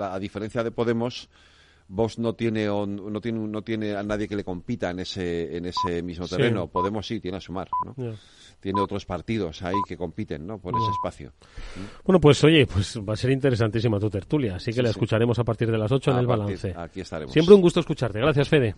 [0.00, 1.28] a diferencia de Podemos
[1.88, 5.66] Vox no tiene, no tiene no tiene a nadie que le compita en ese en
[5.66, 6.66] ese mismo terreno.
[6.66, 7.94] Podemos sí tiene a sumar, ¿no?
[8.66, 10.58] Tiene otros partidos ahí que compiten, ¿no?
[10.58, 11.32] Por ese espacio.
[12.04, 15.44] Bueno, pues oye, pues va a ser interesantísima tu tertulia, así que la escucharemos a
[15.44, 16.74] partir de las 8 en el balance.
[16.76, 17.32] Aquí estaremos.
[17.32, 18.18] Siempre un gusto escucharte.
[18.18, 18.74] Gracias, Fede.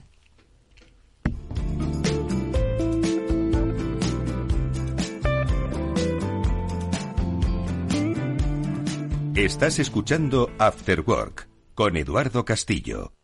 [9.35, 13.15] Estás escuchando After Work con Eduardo Castillo.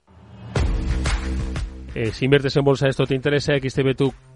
[1.94, 4.14] Eh, si inviertes en bolsa esto te interesa, XTB tu,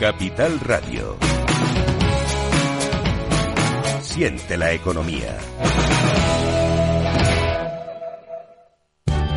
[0.00, 1.18] Capital Radio.
[4.00, 5.36] Siente la economía.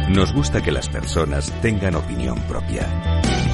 [0.07, 2.87] Nos gusta que las personas tengan opinión propia.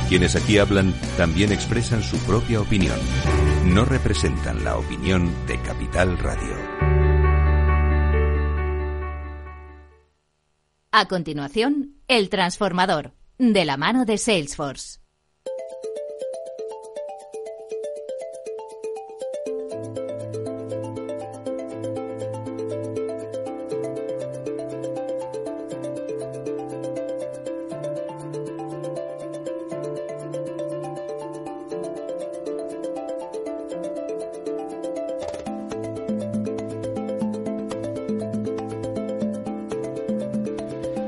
[0.07, 2.99] Quienes aquí hablan también expresan su propia opinión.
[3.65, 6.55] No representan la opinión de Capital Radio.
[10.91, 14.98] A continuación, El Transformador, de la mano de Salesforce.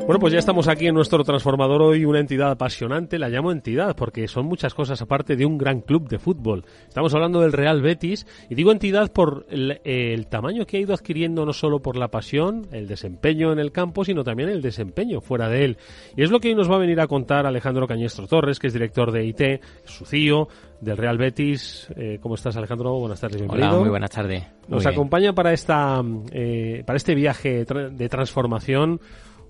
[0.05, 3.95] Bueno, pues ya estamos aquí en nuestro transformador hoy, una entidad apasionante, la llamo entidad
[3.95, 6.65] porque son muchas cosas aparte de un gran club de fútbol.
[6.87, 11.45] Estamos hablando del Real Betis y digo entidad por el, tamaño que ha ido adquiriendo
[11.45, 15.47] no solo por la pasión, el desempeño en el campo, sino también el desempeño fuera
[15.47, 15.77] de él.
[16.17, 18.67] Y es lo que hoy nos va a venir a contar Alejandro Cañestro Torres, que
[18.67, 20.49] es director de IT, su CIO,
[20.81, 21.87] del Real Betis.
[21.95, 22.99] Eh, ¿Cómo estás, Alejandro?
[22.99, 23.69] Buenas tardes, bienvenido.
[23.69, 24.43] Hola, muy buenas tardes.
[24.67, 28.99] Nos acompaña para, esta, eh, para este viaje de transformación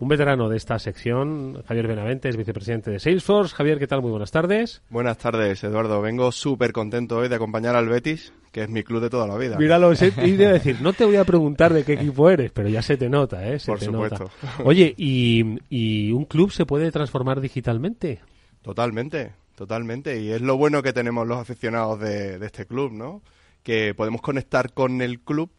[0.02, 3.56] un veterano de esta sección, Javier Benavente, es vicepresidente de Salesforce.
[3.56, 4.02] Javier, ¿qué tal?
[4.02, 4.82] Muy buenas tardes.
[4.90, 6.02] Buenas tardes, Eduardo.
[6.02, 9.38] Vengo súper contento hoy de acompañar al Betis, que es mi club de toda la
[9.38, 9.58] vida.
[9.60, 12.82] Míralo, y de decir, no te voy a preguntar de qué equipo eres, pero ya
[12.82, 13.60] se te nota, ¿eh?
[13.64, 14.32] Por supuesto.
[14.66, 18.22] Oye, ¿y, un club se puede transformar digitalmente?
[18.64, 20.20] Totalmente, totalmente.
[20.20, 23.22] Y es lo bueno que tenemos los aficionados de, de este club, ¿no?
[23.62, 25.52] Que podemos conectar con el club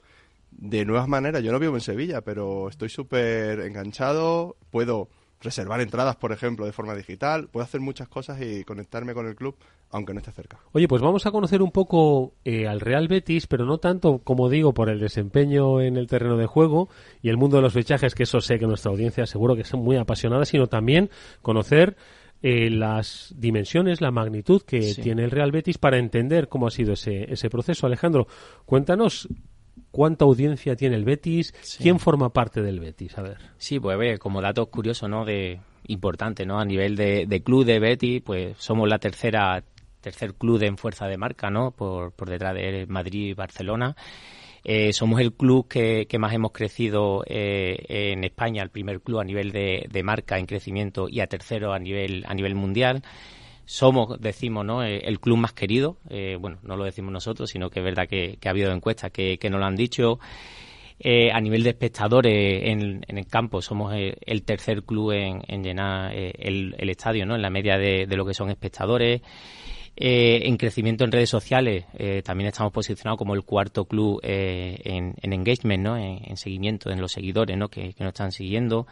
[0.59, 1.43] de nuevas maneras.
[1.43, 4.57] Yo no vivo en Sevilla, pero estoy súper enganchado.
[4.71, 5.09] Puedo
[5.43, 7.49] reservar entradas, por ejemplo, de forma digital.
[7.49, 9.57] Puedo hacer muchas cosas y conectarme con el club,
[9.91, 10.59] aunque no esté cerca.
[10.73, 14.49] Oye, pues vamos a conocer un poco eh, al Real Betis, pero no tanto, como
[14.49, 16.88] digo, por el desempeño en el terreno de juego
[17.23, 19.81] y el mundo de los fichajes, que eso sé que nuestra audiencia seguro que son
[19.81, 21.11] muy apasionada, sino también
[21.43, 21.97] conocer
[22.43, 26.95] eh, las dimensiones, la magnitud que tiene el Real Betis para entender cómo ha sido
[26.95, 27.87] ese, ese proceso.
[27.87, 28.27] Alejandro,
[28.65, 29.29] cuéntanos
[29.92, 31.52] ¿Cuánta audiencia tiene el Betis?
[31.78, 33.16] ¿Quién forma parte del Betis?
[33.18, 33.37] A ver.
[33.59, 35.26] Sí, pues a ver, como dato curioso, ¿no?
[35.26, 36.59] De importante, ¿no?
[36.59, 39.62] A nivel de, club de Betis, pues somos la tercera
[40.00, 41.72] tercer club en fuerza de marca, ¿no?
[41.72, 43.94] Por, por detrás de Madrid y Barcelona.
[44.64, 49.24] Eh, somos el club que, más hemos crecido eh, en España, el primer club a
[49.24, 53.02] nivel de, de, marca en crecimiento y a tercero a nivel a nivel mundial
[53.64, 54.83] somos, decimos, ¿no?
[54.83, 55.96] Eh, el club más querido.
[56.11, 59.38] Eh, bueno, no lo decimos nosotros, sino que es verdad que, ha habido encuestas que,
[59.38, 60.18] que nos lo han dicho.
[60.98, 66.88] Eh, a nivel de espectadores en, el campo, somos el, tercer club en, llenar el,
[66.88, 67.35] estadio, ¿no?
[67.35, 69.20] En la media de, lo que son espectadores.
[69.96, 71.87] en crecimiento en redes sociales
[72.22, 75.96] también estamos posicionados como el cuarto club en, engagement, ¿no?
[75.96, 77.68] En, seguimiento, en los seguidores, ¿no?
[77.68, 78.87] Que, que nos están siguiendo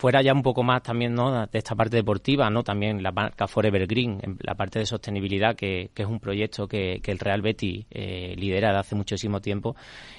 [0.00, 1.46] fuera ya un poco más también ¿no?
[1.46, 2.62] de esta parte deportiva, ¿no?
[2.62, 7.18] también la marca Forever Green, la parte de sostenibilidad, que, es un proyecto que, el
[7.18, 9.76] Real Betis eh, lidera desde hace muchísimo tiempo,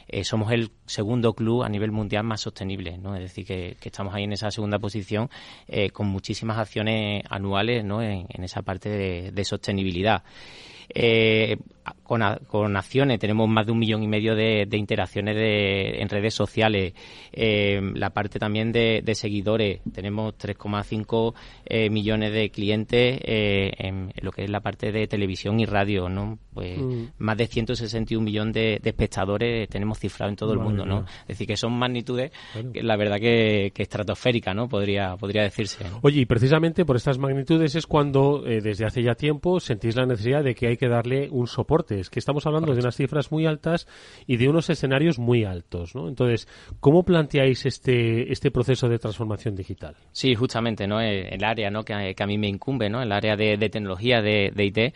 [0.07, 3.15] eh, somos el segundo club a nivel mundial más sostenible, ¿no?
[3.15, 5.31] es decir, que, estamos ahí en esa segunda posición
[5.67, 8.03] eh, con muchísimas acciones anuales ¿no?
[8.03, 10.21] en, esa parte de, de sostenibilidad.
[10.89, 11.57] Eh,
[12.03, 16.93] con, con, acciones tenemos más de un millón y medio de, interacciones en redes sociales.
[17.31, 21.33] Eh, la parte también de, seguidores, tenemos 3,5
[21.65, 26.09] eh, millones de clientes eh, en, lo que es la parte de televisión y radio,
[26.09, 26.37] ¿no?
[26.53, 27.03] Pues mm.
[27.19, 31.05] más de 161 millones de, espectadores tenemos cifrado en todo el mundo, ¿no?
[31.21, 32.31] Es decir, que son magnitudes,
[32.73, 34.67] la verdad que, que estratosférica, ¿no?
[34.67, 35.85] Podría, podría decirse.
[36.01, 40.43] Oye, y precisamente por estas magnitudes es cuando desde hace ya tiempo sentís la necesidad
[40.43, 41.99] de que hay que darle un soporte.
[41.99, 43.87] Es que estamos hablando de unas cifras muy altas
[44.27, 46.07] y de unos escenarios muy altos, ¿no?
[46.07, 46.47] Entonces,
[46.79, 49.95] ¿cómo planteáis este, este proceso de transformación digital?
[50.11, 50.99] Sí, justamente, ¿no?
[50.99, 51.83] El área, ¿no?
[51.83, 53.01] Que, a mí me incumbe, ¿no?
[53.01, 54.93] El área de, tecnología, de, de IT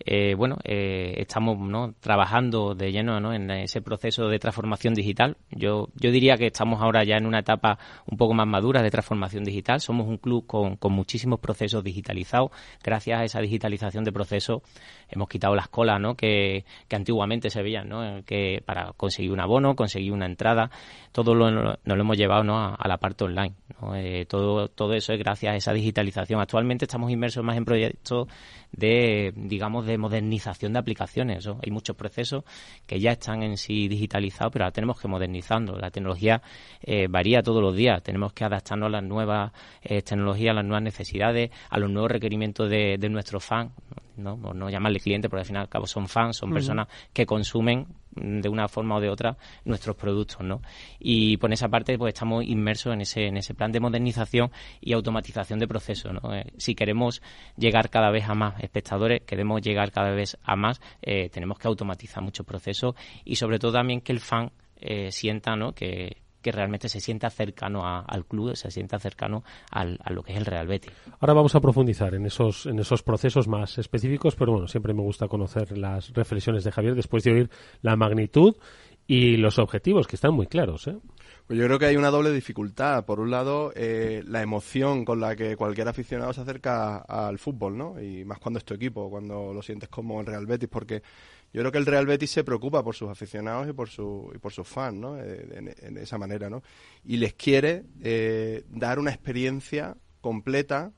[0.00, 1.94] eh, bueno, eh, estamos ¿no?
[2.00, 3.32] trabajando de lleno ¿no?
[3.32, 5.36] en ese proceso de transformación digital.
[5.50, 8.90] Yo, yo diría que estamos ahora ya en una etapa un poco más madura de
[8.90, 9.80] transformación digital.
[9.80, 12.50] Somos un club con, con muchísimos procesos digitalizados.
[12.82, 14.62] Gracias a esa digitalización de procesos
[15.08, 16.14] hemos quitado las colas ¿no?
[16.14, 18.22] que, que antiguamente se veían, ¿no?
[18.24, 20.70] que para conseguir un abono, conseguir una entrada,
[21.12, 22.58] todo lo, nos lo hemos llevado ¿no?
[22.58, 23.54] a, la parte online.
[23.80, 23.94] ¿no?
[23.96, 26.40] Eh, todo, todo eso es gracias a esa digitalización.
[26.40, 28.28] Actualmente estamos inmersos más en proyectos
[28.72, 31.46] de, digamos, de modernización de aplicaciones.
[31.46, 32.44] Hay muchos procesos
[32.86, 35.76] que ya están en sí digitalizados, pero ahora tenemos que modernizarlo.
[35.78, 36.42] La tecnología
[36.82, 38.02] eh, varía todos los días.
[38.02, 42.10] Tenemos que adaptarnos a las nuevas eh, tecnologías, a las nuevas necesidades, a los nuevos
[42.10, 43.72] requerimientos de, de nuestros fans.
[44.18, 44.36] ¿no?
[44.36, 48.48] no llamarle cliente, porque al final al cabo son fans, son personas que consumen de
[48.48, 50.60] una forma o de otra nuestros productos, ¿no?
[50.98, 54.50] Y por esa parte pues estamos inmersos en ese en ese plan de modernización
[54.80, 56.34] y automatización de procesos, ¿no?
[56.34, 57.22] Eh, si queremos
[57.56, 61.68] llegar cada vez a más espectadores, queremos llegar cada vez a más, eh, tenemos que
[61.68, 62.94] automatizar muchos procesos
[63.24, 64.50] y sobre todo también que el fan
[64.80, 65.72] eh, sienta, ¿no?
[65.72, 66.18] Que,
[66.48, 70.38] que realmente se sienta cercano al club, se sienta cercano al, a lo que es
[70.38, 70.90] el Real Betis.
[71.20, 75.02] Ahora vamos a profundizar en esos, en esos procesos más específicos, pero bueno, siempre me
[75.02, 77.50] gusta conocer las reflexiones de Javier después de oír
[77.82, 78.56] la magnitud
[79.06, 80.86] y los objetivos, que están muy claros.
[80.86, 80.96] ¿eh?
[81.46, 83.04] Pues yo creo que hay una doble dificultad.
[83.04, 87.76] Por un lado, eh, la emoción con la que cualquier aficionado se acerca al fútbol,
[87.76, 88.00] ¿no?
[88.00, 91.02] Y más cuando es tu equipo, cuando lo sientes como el Real Betis, porque
[91.52, 94.38] yo creo que el Real Betis se preocupa por sus aficionados y por, su, y
[94.38, 95.18] por sus fans, ¿no?
[95.18, 96.62] Eh, en, esa manera, ¿no?
[97.04, 100.92] Y les quiere eh, dar una experiencia completa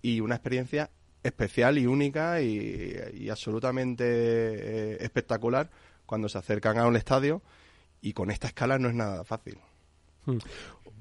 [0.00, 0.90] y una experiencia
[1.22, 5.70] especial y única y, absolutamente eh, espectacular
[6.06, 7.42] cuando se acercan a un estadio
[8.00, 9.58] y con esta escala no es nada fácil.
[10.24, 10.38] Hmm.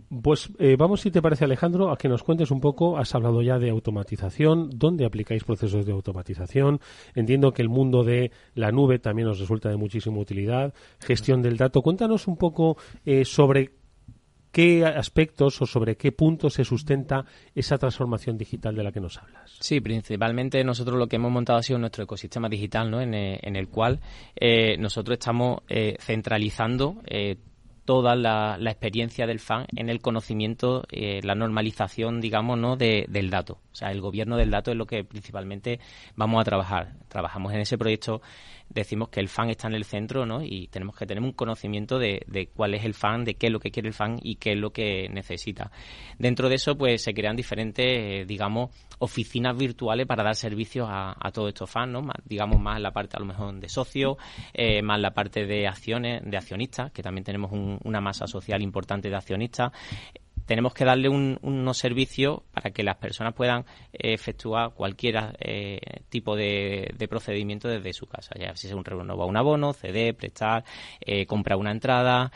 [0.10, 2.98] Pues eh, vamos, si te parece, Alejandro, a que nos cuentes un poco.
[2.98, 4.72] Has hablado ya de automatización.
[4.74, 6.80] ¿Dónde aplicáis procesos de automatización?
[7.14, 10.74] Entiendo que el mundo de la nube también nos resulta de muchísima utilidad.
[11.00, 11.84] Gestión del dato.
[11.84, 13.74] Cuéntanos un poco eh, sobre
[14.52, 19.20] qué aspectos o sobre qué puntos se sustenta esa transformación digital de la que nos
[19.20, 19.58] hablas.
[19.60, 23.00] Sí, principalmente nosotros lo que hemos montado ha sido nuestro ecosistema digital, ¿no?
[23.00, 24.00] en, eh, el cual
[24.80, 25.60] nosotros estamos
[26.00, 26.96] centralizando
[27.90, 32.76] toda la, experiencia del fan en el conocimiento, eh, la normalización, digamos, ¿no?
[32.76, 33.54] del dato.
[33.72, 35.80] O sea, el gobierno del dato es lo que principalmente
[36.16, 36.94] vamos a trabajar.
[37.08, 38.22] Trabajamos en ese proyecto
[38.70, 40.42] decimos que el fan está en el centro, ¿no?
[40.44, 43.60] Y tenemos que tener un conocimiento de, cuál es el fan, de qué es lo
[43.60, 45.72] que quiere el fan y qué es lo que necesita.
[46.18, 51.16] Dentro de eso, pues se crean diferentes, eh, digamos, oficinas virtuales para dar servicios a,
[51.34, 52.02] todos estos fans, ¿no?
[52.26, 54.18] digamos más la parte a lo mejor de socios,
[54.54, 57.52] eh, más la parte de acciones, de accionistas, que también tenemos
[57.84, 59.72] una masa social importante de accionistas
[60.50, 65.80] tenemos que darle unos servicios para que las personas puedan eh, efectuar cualquier eh,
[66.10, 70.64] tipo de, procedimiento desde su casa, ya si se un renova un abono, CD, prestar,
[71.02, 72.32] eh, comprar una entrada,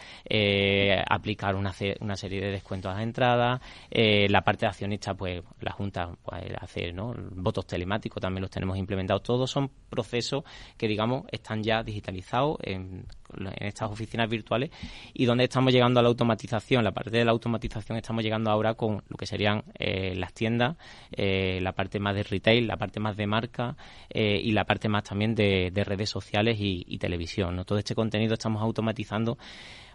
[1.09, 6.11] aplicar una, serie de descuentos a las entradas, la parte de accionista, pues la Junta
[6.23, 7.15] puede hacer ¿no?
[7.31, 10.43] votos telemáticos, también los tenemos implementados, todos son procesos
[10.77, 13.07] que digamos están ya digitalizados en
[13.37, 14.71] en estas oficinas virtuales
[15.13, 16.83] y donde estamos llegando a la automatización.
[16.83, 20.77] La parte de la automatización estamos llegando ahora con lo que serían eh, las tiendas,
[21.11, 23.75] eh, la parte más de retail, la parte más de marca
[24.09, 27.63] eh, y la parte más también de, redes sociales y, televisión.
[27.65, 29.37] Todo este contenido estamos automatizando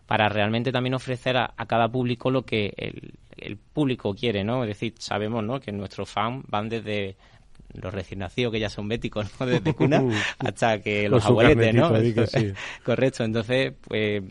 [0.06, 4.62] para realmente también ofrecer a, cada público lo que el, el, público quiere, ¿no?
[4.64, 5.60] Es decir, sabemos, ¿no?
[5.60, 7.16] Que nuestros fans van desde
[7.82, 9.46] los recién nacidos que ya son béticos ¿no?
[9.46, 10.02] desde cuna
[10.38, 11.92] hasta que los abueletes, ¿no?
[12.84, 14.22] Correcto, entonces, pues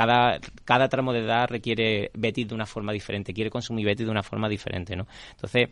[0.00, 4.10] cada, cada tramo de edad requiere Betis de una forma diferente, quiere consumir Betis de
[4.10, 5.06] una forma diferente, ¿no?
[5.32, 5.68] Entonces,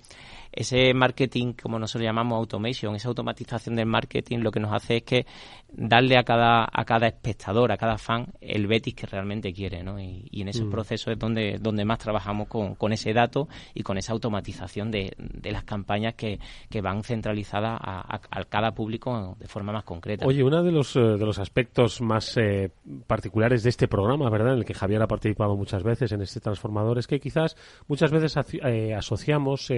[0.53, 5.03] ese marketing, como nosotros llamamos automation, esa automatización del marketing, lo que nos hace es
[5.05, 5.27] que
[5.71, 9.99] darle a cada, a cada espectador, a cada fan, el Betis que realmente quiere, ¿no?
[9.99, 10.71] Y, en ese mm.
[10.71, 15.15] proceso es donde, donde más trabajamos con, con ese dato y con esa automatización de,
[15.19, 16.39] de las campañas que,
[16.71, 20.27] que van centralizadas a, a, cada público de forma más concreta.
[20.27, 22.71] Oye, uno de los, eh, de los aspectos más eh,
[23.07, 26.41] particulares de este programa, ¿verdad?, en el que Javier ha participado muchas veces en este
[26.41, 27.57] transformador, es que quizás
[27.87, 29.71] muchas veces eh, asociamos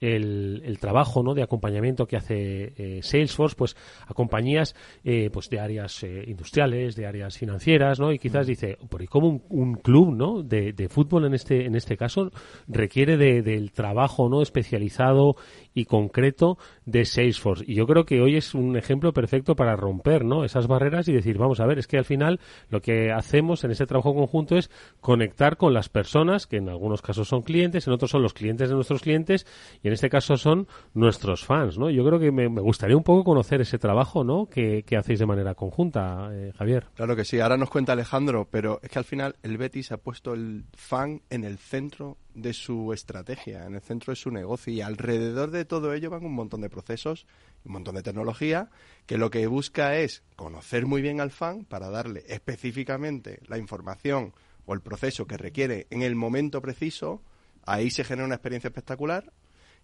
[0.00, 1.34] el, el, trabajo ¿no?
[1.34, 3.76] de acompañamiento que hace eh, Salesforce pues
[4.06, 4.74] a compañías
[5.04, 8.48] eh, pues de áreas eh, industriales de áreas financieras no y quizás mm.
[8.48, 12.30] dice por y como un, club no de, de, fútbol en este en este caso
[12.66, 15.36] requiere de, del trabajo no especializado
[15.78, 17.64] y concreto de Salesforce.
[17.66, 20.44] Y yo creo que hoy es un ejemplo perfecto para romper ¿no?
[20.44, 23.70] esas barreras y decir, vamos a ver, es que al final lo que hacemos en
[23.70, 24.70] ese trabajo conjunto es
[25.00, 28.68] conectar con las personas, que en algunos casos son clientes, en otros son los clientes
[28.68, 29.46] de nuestros clientes
[29.82, 31.78] y en este caso son nuestros fans.
[31.78, 31.90] ¿no?
[31.90, 34.46] Yo creo que me, gustaría un poco conocer ese trabajo ¿no?
[34.46, 36.86] que, hacéis de manera conjunta, eh, Javier.
[36.94, 39.98] Claro que sí, ahora nos cuenta Alejandro, pero es que al final el Betis ha
[39.98, 44.72] puesto el fan en el centro de su estrategia, en el centro de su negocio
[44.72, 47.26] y alrededor de todo ello van un montón de procesos,
[47.64, 48.70] un montón de tecnología
[49.06, 54.32] que lo que busca es conocer muy bien al fan para darle específicamente la información
[54.66, 57.22] o el proceso que requiere en el momento preciso,
[57.64, 59.32] ahí se genera una experiencia espectacular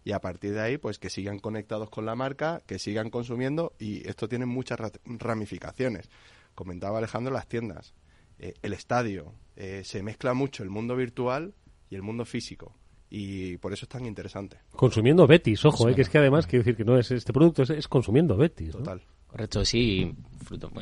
[0.05, 3.73] y a partir de ahí pues que sigan conectados con la marca, que sigan consumiendo
[3.79, 6.11] y esto tiene muchas ramificaciones.
[6.55, 7.95] Comentaba Alejandro las tiendas,
[8.39, 11.55] eh, el estadio, eh, se mezcla mucho el mundo virtual
[11.89, 12.77] y el mundo físico.
[13.11, 14.59] Y por eso es tan interesante.
[14.73, 17.63] Consumiendo Betis, ojo, eh, que es que además quiero decir que no es este producto,
[17.63, 18.73] es, consumiendo Betis.
[18.73, 19.01] Total.
[19.29, 20.15] Correcto, sí.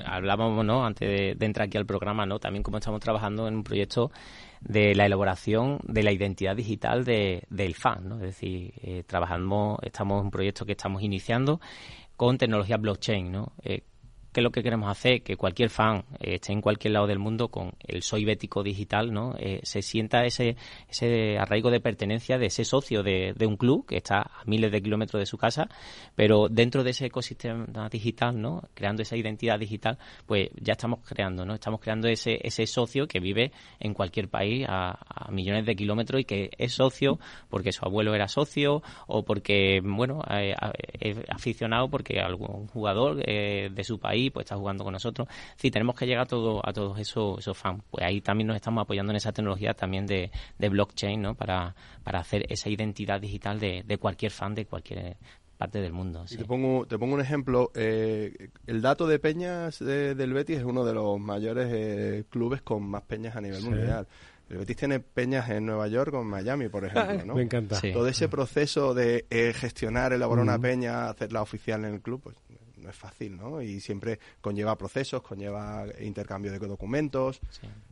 [0.05, 0.85] Hablábamos, ¿no?
[0.85, 2.39] Antes de, entrar aquí al programa, ¿no?
[2.39, 4.11] También como estamos trabajando en un proyecto
[4.65, 8.17] de la elaboración de la identidad digital de, del fan, ¿no?
[8.17, 11.61] Es decir, eh, trabajamos, estamos en un proyecto que estamos iniciando
[12.17, 13.53] con tecnología blockchain, ¿no?
[13.63, 13.83] Eh,
[14.33, 15.23] ¿Qué es lo que queremos hacer?
[15.23, 19.13] Que cualquier fan eh, esté en cualquier lado del mundo con el soy bético digital,
[19.13, 19.35] ¿no?
[19.39, 20.57] Eh, se sienta ese,
[20.89, 24.81] ese arraigo de pertenencia de ese socio de, un club que está a miles de
[24.81, 25.69] kilómetros de su casa,
[26.15, 28.63] pero dentro de ese ecosistema digital, ¿no?
[28.73, 31.53] Creando esa identidad digital, pues ya estamos creando, ¿no?
[31.53, 34.99] Estamos creando ese, ese socio que vive en cualquier país a,
[35.31, 37.19] millones de kilómetros y que es socio
[37.49, 40.55] porque su abuelo era socio o porque, bueno, eh,
[41.01, 45.29] es aficionado porque algún jugador de su país pues está jugando con nosotros.
[45.57, 47.83] Sí, tenemos que llegar a, todo, a todos esos, esos fans.
[47.91, 51.35] Pues ahí también nos estamos apoyando en esa tecnología también de, de blockchain, ¿no?
[51.35, 55.17] Para, para hacer esa identidad digital de, de cualquier fan de cualquier
[55.63, 56.25] parte del mundo.
[56.29, 57.71] te, pongo, te pongo un ejemplo.
[57.75, 62.83] Eh, el dato de peñas del Betis es uno de los mayores eh, clubes con
[62.83, 64.09] más peñas a nivel mundial.
[64.51, 67.35] El Betis tiene peñas en Nueva York o en Miami, por ejemplo, ¿no?
[67.35, 67.81] Me encanta.
[67.81, 72.37] Todo ese proceso de eh, gestionar, elaborar una peña, hacerla oficial en el club, pues
[72.83, 73.63] no es fácil, ¿no?
[73.63, 77.41] Y siempre conlleva procesos, conlleva intercambio de documentos.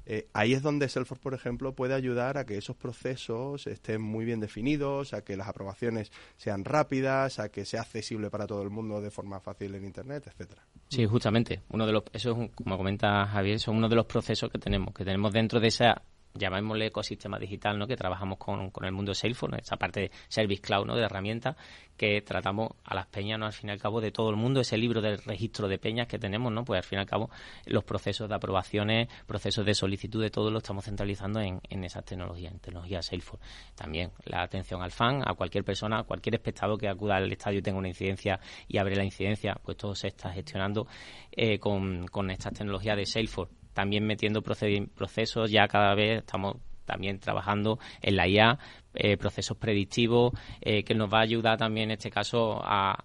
[0.07, 4.25] Eh, ahí es donde Salesforce, por ejemplo, puede ayudar a que esos procesos estén muy
[4.25, 8.71] bien definidos, a que las aprobaciones sean rápidas, a que sea accesible para todo el
[8.71, 10.63] mundo de forma fácil en Internet, etcétera.
[10.89, 11.63] Sí, justamente.
[11.71, 14.93] Uno de los, eso es, como comenta Javier, son uno de los procesos que tenemos,
[14.93, 16.03] que tenemos dentro de esa
[16.35, 17.87] llamémosle ecosistema digital, ¿no?
[17.87, 20.97] que trabajamos con, con el mundo Salesforce, esa parte de Service Cloud, ¿no?
[20.97, 21.57] de herramientas,
[21.97, 23.47] que tratamos a las peñas, ¿no?
[23.47, 26.07] al fin y al cabo, de todo el mundo, ese libro del registro de peñas
[26.07, 26.65] que tenemos, ¿no?
[26.65, 27.31] pues al fin y al cabo
[27.67, 32.05] los procesos de aprobaciones, procesos de solicitud de todo lo estamos centralizando en, en esas
[32.05, 33.45] tecnologías, en tecnología Salesforce.
[33.75, 37.59] También la atención al fan, a cualquier persona, a cualquier espectador que acuda al estadio
[37.59, 40.87] y tenga una incidencia y abre la incidencia, pues todo se está gestionando
[41.33, 46.57] eh, con, con estas tecnologías de Salesforce también metiendo procesos, ya cada vez estamos
[46.91, 48.59] también trabajando en la IA,
[48.95, 52.99] eh, procesos predictivos, eh, que nos va a ayudar también en este caso a,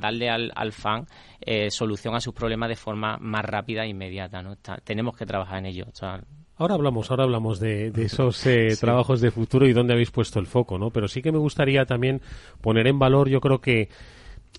[0.00, 1.06] darle al, fan
[1.40, 4.42] eh, solución a sus problemas de forma más rápida e inmediata.
[4.42, 4.56] ¿no?
[4.84, 5.86] tenemos que trabajar en ello.
[6.56, 8.46] Ahora hablamos, ahora hablamos de, esos
[8.80, 10.90] trabajos de futuro y dónde habéis puesto el foco, ¿no?
[10.90, 12.22] Pero sí que me gustaría también
[12.60, 13.88] poner en valor, yo creo que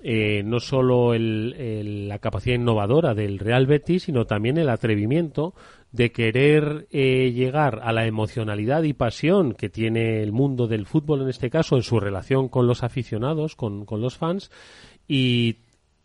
[0.02, 5.54] eh, no solo la capacidad innovadora del Real Betis, sino también el atrevimiento
[5.94, 11.22] de querer eh, llegar a la emocionalidad y pasión que tiene el mundo del fútbol
[11.22, 14.50] en este caso en su relación con los aficionados, con, los fans
[15.08, 15.58] y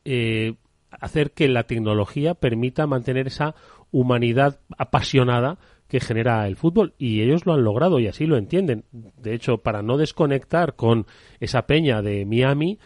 [0.05, 0.55] eh,
[0.91, 3.55] hacer que la tecnología permita mantener esa
[3.91, 5.59] humanidad apasionada
[5.89, 8.85] que genera el fútbol y ellos lo han logrado y así lo entienden.
[8.93, 11.07] De hecho, para no desconectar con
[11.41, 12.79] esa peña de Miami,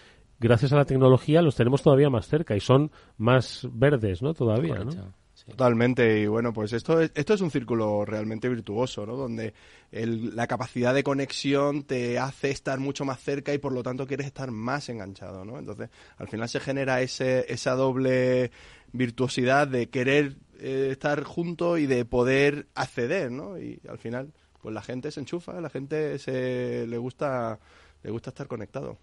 [0.43, 4.35] gracias a la tecnología los tenemos todavía más cerca y son más verdes, ¿no?
[4.35, 5.15] Todavía, ¿no?
[5.47, 9.17] Totalmente, y bueno, pues esto es, esto es un círculo realmente virtuoso, ¿no?
[9.17, 9.55] Donde
[9.91, 14.27] la capacidad de conexión te hace estar mucho más cerca y por lo tanto quieres
[14.27, 15.59] estar más enganchado, ¿no?
[15.59, 18.53] Entonces, al final se genera ese, esa doble
[18.93, 23.59] virtuosidad de querer eh, estar junto y de poder acceder, ¿no?
[23.59, 27.59] Y al final, pues la gente se enchufa, la gente se le gusta
[28.03, 28.99] le gusta estar conectado.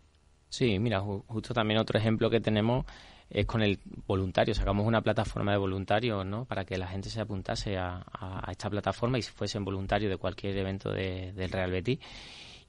[0.49, 2.85] Sí, mira, justo también otro ejemplo que tenemos
[3.29, 4.55] es con el voluntario.
[4.55, 6.45] Sacamos una plataforma de voluntarios, ¿no?
[6.45, 8.03] Para que la gente se apuntase a,
[8.51, 11.99] esta plataforma y fuesen voluntarios de cualquier evento del Real Betis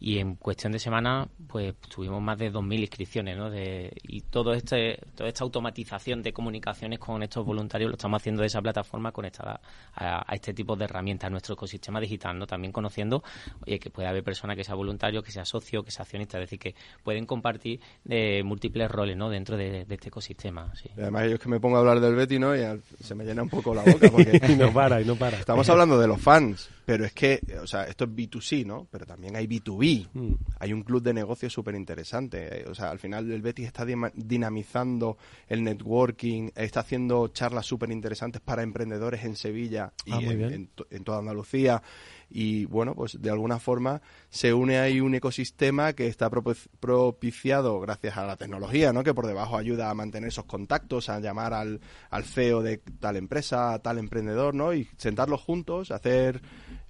[0.02, 3.50] y en cuestión de semana pues tuvimos más de 2.000 inscripciones ¿no?
[3.50, 8.40] de, y todo este toda esta automatización de comunicaciones con estos voluntarios lo estamos haciendo
[8.40, 9.60] de esa plataforma conectada
[9.94, 13.22] a, este tipo de herramientas a nuestro ecosistema digital no también conociendo
[13.66, 16.44] oye, que puede haber personas que sea voluntario que sea socio que sea accionista es
[16.44, 16.74] decir que
[17.04, 19.28] pueden compartir de múltiples roles ¿no?
[19.28, 20.88] dentro de, este ecosistema sí.
[20.96, 22.56] además yo es que me pongo a hablar del Betty ¿no?
[22.56, 22.60] y
[23.00, 25.68] se me llena un poco la boca porque y no para y no para estamos
[25.68, 28.88] hablando de los fans pero es que, o sea, esto es B2C, ¿no?
[28.90, 29.89] Pero también hay B2B.
[30.12, 30.32] Mm.
[30.58, 32.60] Hay un club de negocios súper interesante.
[32.60, 35.16] Eh, o sea, al final el Betis está dinamizando
[35.48, 40.68] el networking, está haciendo charlas súper interesantes para emprendedores en Sevilla y ah, en,
[41.04, 41.82] toda Andalucía
[42.30, 48.16] y bueno, pues de alguna forma se une ahí un ecosistema que está propiciado gracias
[48.16, 49.02] a la tecnología, ¿no?
[49.02, 51.80] Que por debajo ayuda a mantener esos contactos, a llamar al,
[52.10, 54.72] al CEO de tal empresa, a tal emprendedor, ¿no?
[54.72, 56.40] Y sentarlos juntos, hacer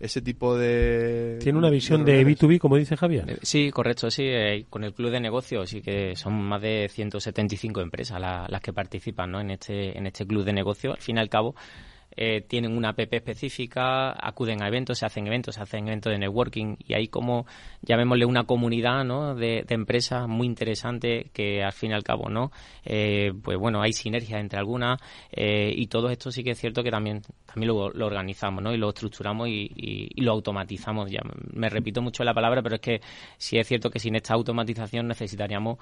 [0.00, 1.38] ese tipo de...
[1.40, 3.30] Tiene una visión de, B2B, como dice Javier.
[3.30, 4.22] Eh, sí, correcto, sí.
[4.24, 8.72] Eh, con el club de negocios, sí que son más de 175 empresas las que
[8.72, 9.40] participan ¿no?
[9.40, 10.94] en, este, en este club de negocios.
[10.96, 11.54] Al fin y al cabo,
[12.16, 16.18] eh, tienen una app específica, acuden a eventos, se hacen eventos, se hacen eventos de
[16.18, 17.46] networking y hay como,
[17.82, 19.34] llamémosle una comunidad ¿no?
[19.34, 22.50] de, empresas muy interesante que al fin y al cabo, ¿no?
[22.84, 25.00] Eh, pues bueno, hay sinergias entre algunas
[25.30, 28.74] eh, y todo esto sí que es cierto que también, también lo, lo organizamos ¿no?
[28.74, 31.10] y lo estructuramos y, lo automatizamos.
[31.10, 31.20] Ya
[31.52, 33.00] me repito mucho la palabra, pero es que
[33.38, 35.78] sí es cierto que sin esta automatización necesitaríamos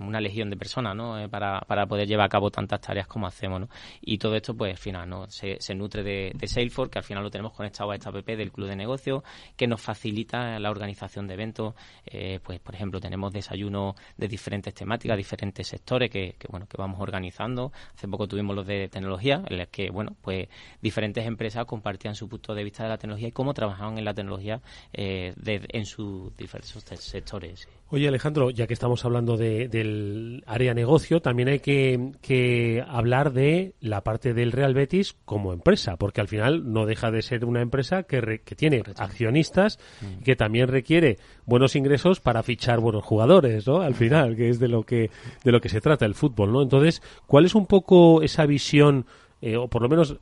[0.00, 1.28] una legión de personas ¿no?
[1.30, 3.60] para, para poder llevar a cabo tantas tareas como hacemos.
[3.60, 3.68] ¿no?
[4.00, 5.28] Y todo esto, pues al final, ¿no?
[5.30, 8.52] se se nutre de, Salesforce, que al final lo tenemos conectado a esta app del
[8.52, 9.22] Club de Negocios,
[9.56, 11.74] que nos facilita la organización de eventos.
[12.06, 17.00] Eh, pues, por ejemplo, tenemos desayunos de diferentes temáticas, diferentes sectores que, bueno, que vamos
[17.00, 17.72] organizando.
[17.94, 20.48] Hace poco tuvimos los de tecnología, en los que, bueno, pues
[20.80, 24.14] diferentes empresas compartían su punto de vista de la tecnología y cómo trabajaban en la
[24.14, 24.60] tecnología
[24.92, 27.68] eh, en sus diversos sectores.
[27.90, 34.02] Oye, Alejandro, ya que estamos hablando del área negocio, también hay que, hablar de la
[34.02, 38.02] parte del Real Betis como empresa, porque al final no deja de ser una empresa
[38.02, 40.22] que, que tiene accionistas y mm.
[40.22, 41.16] que también requiere
[41.46, 43.80] buenos ingresos para fichar buenos jugadores, ¿no?
[43.80, 45.10] Al final, que es de lo que
[45.42, 46.62] de lo que se trata el fútbol, ¿no?
[46.62, 49.06] Entonces, ¿cuál es un poco esa visión
[49.40, 50.18] eh, o por lo menos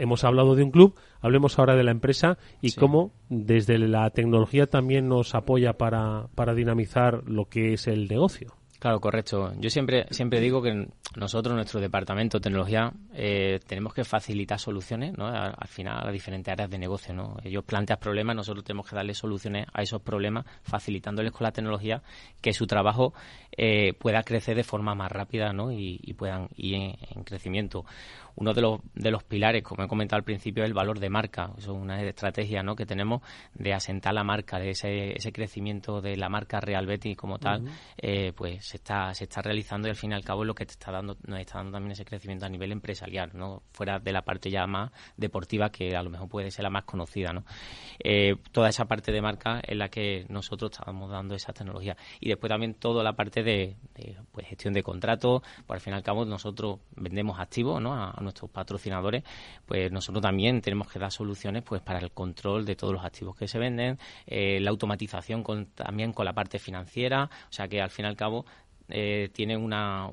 [0.00, 4.66] hemos hablado de un club, hablemos ahora de la empresa y cómo desde la tecnología
[4.66, 8.54] también nos apoya para, para dinamizar lo que es el negocio.
[8.80, 9.52] Claro, correcto.
[9.58, 15.12] Yo siempre, siempre digo que nosotros, nuestro departamento de tecnología, eh, tenemos que facilitar soluciones
[15.18, 15.26] ¿no?
[15.26, 17.12] al, final a las diferentes áreas de negocio.
[17.12, 17.36] ¿no?
[17.44, 22.02] Ellos plantean problemas, nosotros tenemos que darle soluciones a esos problemas, facilitándoles con la tecnología
[22.40, 23.12] que su trabajo
[23.54, 25.70] eh, pueda crecer de forma más rápida ¿no?
[25.70, 27.84] y, puedan ir en crecimiento
[28.36, 31.10] uno de los, de los pilares, como he comentado al principio, es el valor de
[31.10, 31.50] marca.
[31.58, 32.76] Eso es una estrategia ¿no?
[32.76, 33.22] que tenemos
[33.54, 37.64] de asentar la marca, de ese, ese crecimiento de la marca Real Betis como tal,
[37.96, 40.54] eh, pues se está, se está realizando y al fin y al cabo es lo
[40.54, 43.62] que te está dando, nos está dando también ese crecimiento a nivel empresarial, ¿no?
[43.72, 46.84] fuera de la parte ya más deportiva que a lo mejor puede ser la más
[46.84, 47.32] conocida.
[47.32, 47.44] ¿no?
[47.98, 51.96] Eh, toda esa parte de marca es la que nosotros estamos dando esa tecnología.
[52.20, 53.76] Y después también toda la parte de,
[54.32, 57.94] pues, gestión de contratos, pues al fin y al cabo nosotros vendemos activos ¿no?
[57.94, 59.24] a, nuestros patrocinadores,
[59.66, 63.36] pues nosotros también tenemos que dar soluciones pues para el control de todos los activos
[63.36, 67.80] que se venden, eh, la automatización con, también con la parte financiera, o sea que
[67.80, 68.44] al fin y al cabo
[68.92, 70.08] eh, tiene una,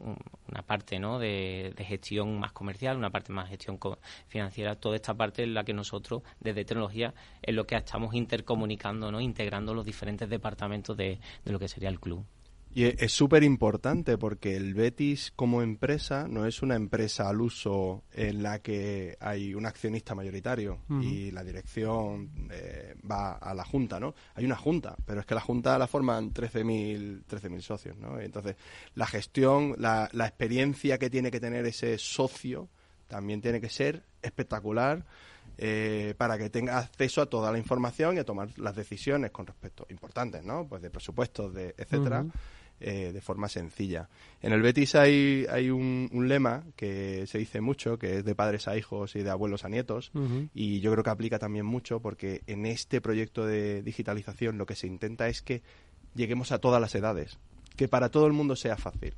[0.47, 1.19] una parte ¿no?
[1.19, 3.79] de, gestión más comercial, una parte más gestión
[4.27, 4.75] financiera.
[4.75, 9.19] Toda esta parte es la que nosotros, desde tecnología, es lo que estamos intercomunicando, ¿no?
[9.19, 12.25] integrando los diferentes departamentos de lo que sería el club.
[12.73, 17.41] Y e, es súper importante porque el Betis como empresa no es una empresa al
[17.41, 23.63] uso en la que hay un accionista mayoritario y la dirección eh, va a la
[23.63, 24.13] junta, ¿no?
[24.35, 28.19] Hay una junta, pero es que la junta la forman 13.000 13 socios, ¿no?
[28.19, 28.55] Entonces,
[28.95, 32.69] la gestión, la, la experiencia que tiene que tener ese socio
[33.07, 35.05] también tiene que ser espectacular.
[35.59, 39.47] Eh, para que tenga acceso a toda la información y a tomar las decisiones con
[39.47, 40.67] respecto importantes, ¿no?
[40.67, 42.23] Pues de presupuestos, de etcétera.
[42.79, 44.07] Eh, de forma sencilla.
[44.41, 48.67] En el Betis hay, hay un, lema que se dice mucho, que es de padres
[48.67, 50.11] a hijos y de abuelos a nietos,
[50.53, 54.75] y yo creo que aplica también mucho porque en este proyecto de digitalización lo que
[54.75, 55.63] se intenta es que
[56.13, 57.39] lleguemos a todas las edades,
[57.75, 59.15] que para todo el mundo sea fácil.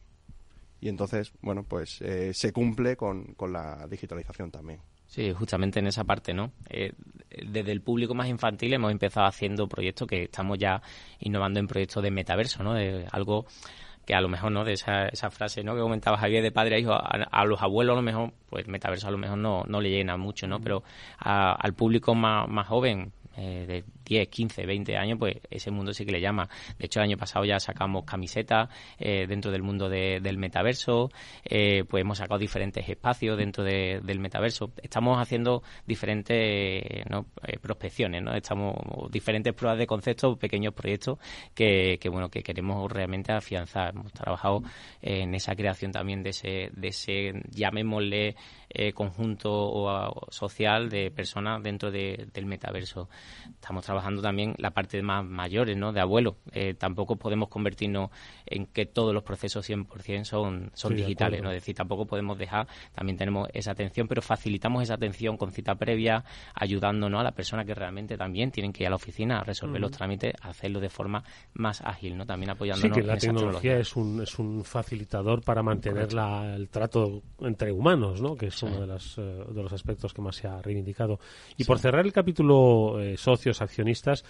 [0.82, 4.80] Y entonces, bueno, pues eh, se cumple con, con la digitalización también.
[5.10, 6.52] Sí, justamente en esa parte, ¿no?
[6.70, 6.94] Eh,
[7.44, 10.84] desde el público más infantil hemos empezado haciendo proyectos que estamos ya
[11.20, 12.76] innovando en proyectos de metaverso, ¿no?
[12.76, 13.48] De algo
[14.06, 14.64] que a lo mejor, ¿no?
[14.64, 15.74] De esa, esa frase, ¿no?
[15.74, 19.08] Que comentaba Javier de padre a hijo, a, los abuelos a lo mejor, pues metaverso
[19.08, 20.60] a lo mejor no, no le llena mucho, ¿no?
[20.60, 20.84] Pero
[21.18, 26.06] al público más, más joven, eh, de 10, 15, 20 años, pues ese mundo sí
[26.06, 26.50] que le llama.
[26.78, 31.10] De hecho, el año pasado ya sacamos camisetas eh, dentro del mundo del metaverso,
[31.46, 34.72] eh, pues hemos sacado diferentes espacios dentro del metaverso.
[34.82, 37.06] Estamos haciendo diferentes
[37.62, 38.34] prospecciones, ¿no?
[38.34, 38.76] Estamos
[39.10, 41.20] diferentes pruebas de conceptos, pequeños proyectos
[41.54, 43.94] que, bueno, que queremos realmente afianzar.
[43.94, 44.64] Hemos trabajado
[45.02, 48.36] en esa creación también de ese, de ese llamémosle,
[48.94, 53.10] conjunto o, social de personas dentro del metaverso.
[53.50, 55.92] Estamos trabajando también la parte de más mayores, ¿no?
[55.92, 56.36] De abuelos.
[56.52, 58.10] Eh, tampoco podemos convertirnos
[58.46, 61.50] en que todos los procesos 100% son, son digitales, ¿no?
[61.50, 65.76] Es decir, tampoco podemos dejar, también tenemos esa atención, pero facilitamos esa atención con cita
[65.76, 69.44] previa, ayudándonos a las personas que realmente también tienen que ir a la oficina a
[69.44, 72.26] resolver los trámites, a hacerlo de forma más ágil, ¿no?
[72.26, 76.10] También apoyándonos sí, que la tecnología, es un, es un facilitador para mantener
[76.56, 78.36] el trato entre humanos, ¿no?
[78.36, 81.20] Que es uno de, las, eh, de los aspectos que más se ha reivindicado.
[81.58, 84.24] Y por cerrar el capítulo eh, socios, accionistas,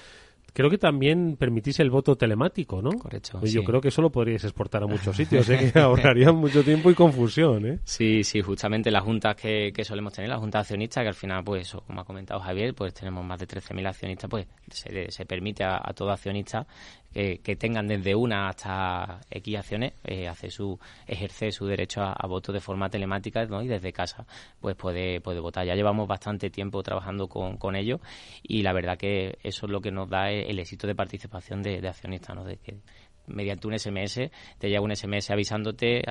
[0.54, 2.92] creo que también permitís el voto telemático, ¿no?
[2.92, 3.40] Correcto.
[3.44, 5.72] Yo creo que eso lo podríais exportar a muchos sitios, ¿eh?
[5.72, 7.80] que ahorrarían mucho tiempo y confusión, ¿eh?
[7.84, 11.76] Sí, sí, justamente las juntas que, solemos tener, las juntas accionistas, que al final, pues,
[11.86, 15.82] como ha comentado Javier, pues tenemos más de 13.000 accionistas, pues se, se permite a,
[15.84, 16.66] a, todo accionista
[17.14, 22.52] que, tengan desde una hasta X acciones, eh, hace su, ejerce su derecho a, voto
[22.52, 24.26] de forma telemática y desde casa
[24.60, 25.66] pues puede, puede votar.
[25.66, 28.00] Ya llevamos bastante tiempo trabajando con, con ellos
[28.44, 31.82] y la verdad que eso es lo que nos da el, éxito de participación de,
[31.82, 32.44] de accionistas, ¿no?
[32.44, 32.78] de que
[33.30, 36.02] mediante un SMS, te llega un SMS avisándote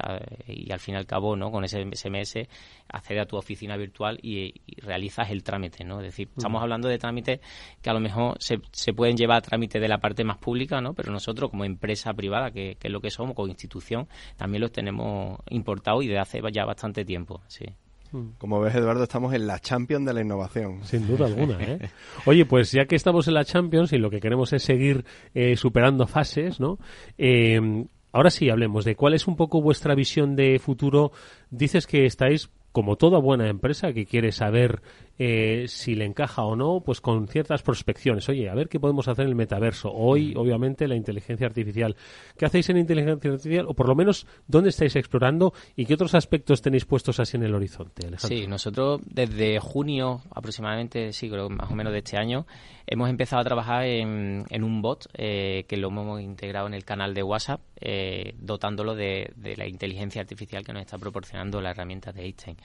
[0.47, 1.51] y al fin y al cabo, ¿no?
[1.51, 2.49] Con ese SMS
[2.89, 6.01] accede a tu oficina virtual y, realizas el trámite, ¿no?
[6.01, 7.41] Es decir, estamos hablando de trámites
[7.83, 10.81] que a lo mejor se, se, pueden llevar a trámite de la parte más pública,
[10.81, 10.95] ¿no?
[10.95, 14.73] Pero nosotros como empresa privada, que, que es lo que somos, como institución, también los
[14.73, 17.67] tenemos importados y de hace ya bastante tiempo, sí.
[18.13, 18.31] Mm.
[18.39, 20.85] Como ves, Eduardo, estamos en la Champions de la innovación.
[20.85, 21.57] Sin duda alguna.
[21.61, 21.91] ¿eh?
[22.27, 25.05] Oye, pues ya que estamos en la Champions y lo que queremos es seguir
[25.35, 26.79] eh, superando fases, ¿no?
[27.17, 31.13] Eh, ahora sí, hablemos de cuál es un poco vuestra visión de futuro.
[31.51, 34.83] Dices que estáis como toda buena empresa que quiere saber
[35.19, 38.29] eh, si le encaja o no, pues con ciertas prospecciones.
[38.29, 39.91] Oye, a ver qué podemos hacer en el metaverso.
[39.93, 40.39] Hoy, mm.
[40.39, 41.97] obviamente, la inteligencia artificial.
[42.37, 43.67] ¿Qué hacéis en inteligencia artificial?
[43.69, 47.43] O por lo menos, ¿dónde estáis explorando y qué otros aspectos tenéis puestos así en
[47.43, 52.47] el horizonte, Sí, nosotros desde junio aproximadamente, sí, creo más o menos de este año,
[52.87, 57.15] hemos empezado a trabajar en, un bot eh, que lo hemos integrado en el canal
[57.15, 62.13] de WhatsApp, eh, dotándolo de, de, la inteligencia artificial que nos está proporcionando la herramienta
[62.13, 62.57] de Einstein.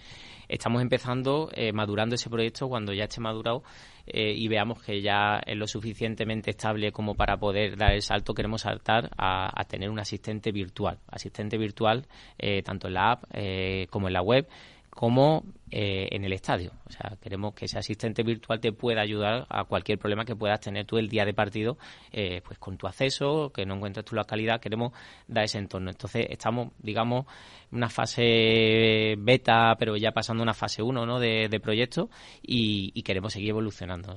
[0.47, 3.63] Estamos empezando, madurando ese proyecto esto cuando ya esté madurado
[4.05, 8.33] eh, y veamos que ya es lo suficientemente estable como para poder dar el salto,
[8.33, 10.99] queremos saltar a, tener un asistente virtual.
[11.07, 12.05] Asistente virtual
[12.37, 14.47] eh, tanto en la app eh, como en la web
[14.89, 15.43] como
[15.75, 16.71] en el estadio.
[16.85, 20.59] O sea, queremos que ese asistente virtual te pueda ayudar a cualquier problema que puedas
[20.59, 21.77] tener tú el día de partido,
[22.11, 24.93] pues con tu acceso, que no encuentres tú la calidad, queremos
[25.27, 25.89] dar ese entorno.
[25.89, 27.25] Entonces, estamos, digamos,
[27.73, 31.19] una fase beta, pero ya pasando una fase 1 ¿no?
[31.19, 32.09] de, proyecto
[32.41, 34.15] y, queremos seguir evolucionando,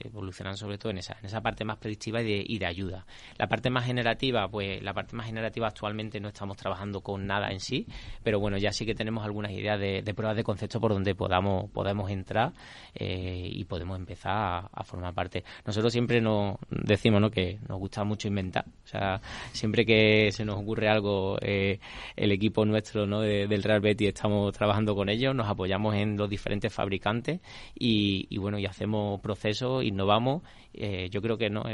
[0.00, 3.06] evolucionando sobre todo en esa, en esa parte más predictiva de, y de ayuda.
[3.36, 7.50] La parte más generativa, pues la parte más generativa actualmente no estamos trabajando con nada
[7.50, 7.86] en sí,
[8.22, 11.70] pero bueno, ya sí que tenemos algunas ideas de, pruebas de concepto por donde podamos,
[11.70, 12.52] podemos entrar
[12.94, 15.44] eh, y podemos empezar a, formar parte.
[15.66, 17.30] Nosotros siempre nos decimos ¿no?
[17.30, 19.20] que nos gusta mucho inventar, o sea,
[19.52, 21.80] siempre que se nos ocurre algo, eh,
[22.16, 26.72] el equipo nuestro del Real Betis estamos trabajando con ellos, nos apoyamos en los diferentes
[26.72, 27.40] fabricantes
[27.74, 30.42] y, bueno, y hacemos procesos, innovamos.
[30.76, 31.64] Eh, yo creo que no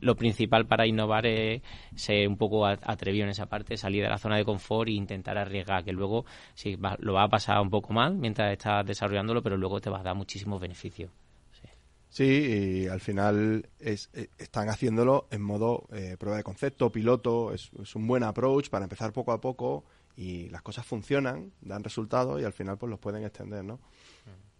[0.00, 1.62] lo principal para innovar es
[1.94, 5.36] ser un poco atrevido en esa parte, salir de la zona de confort e intentar
[5.38, 9.56] arriesgar, que luego sí, lo va a pasar un poco mal mientras estás desarrollándolo, pero
[9.56, 11.10] luego te va a dar muchísimos beneficios.
[12.16, 17.52] Sí, y al final es, eh, están haciéndolo en modo eh, prueba de concepto, piloto,
[17.52, 19.84] es, un buen approach para empezar poco a poco
[20.16, 23.80] y las cosas funcionan, dan resultados y al final pues los pueden extender, ¿no?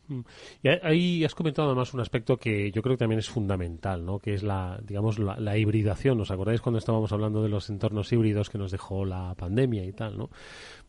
[0.08, 0.20] Mm.
[0.62, 4.18] Y ahí has comentado además un aspecto que yo creo que también es fundamental, ¿no?
[4.18, 6.20] Que es la, digamos, la, hibridación.
[6.20, 9.92] ¿Os acordáis cuando estábamos hablando de los entornos híbridos que nos dejó la pandemia y
[9.92, 10.30] tal, ¿no?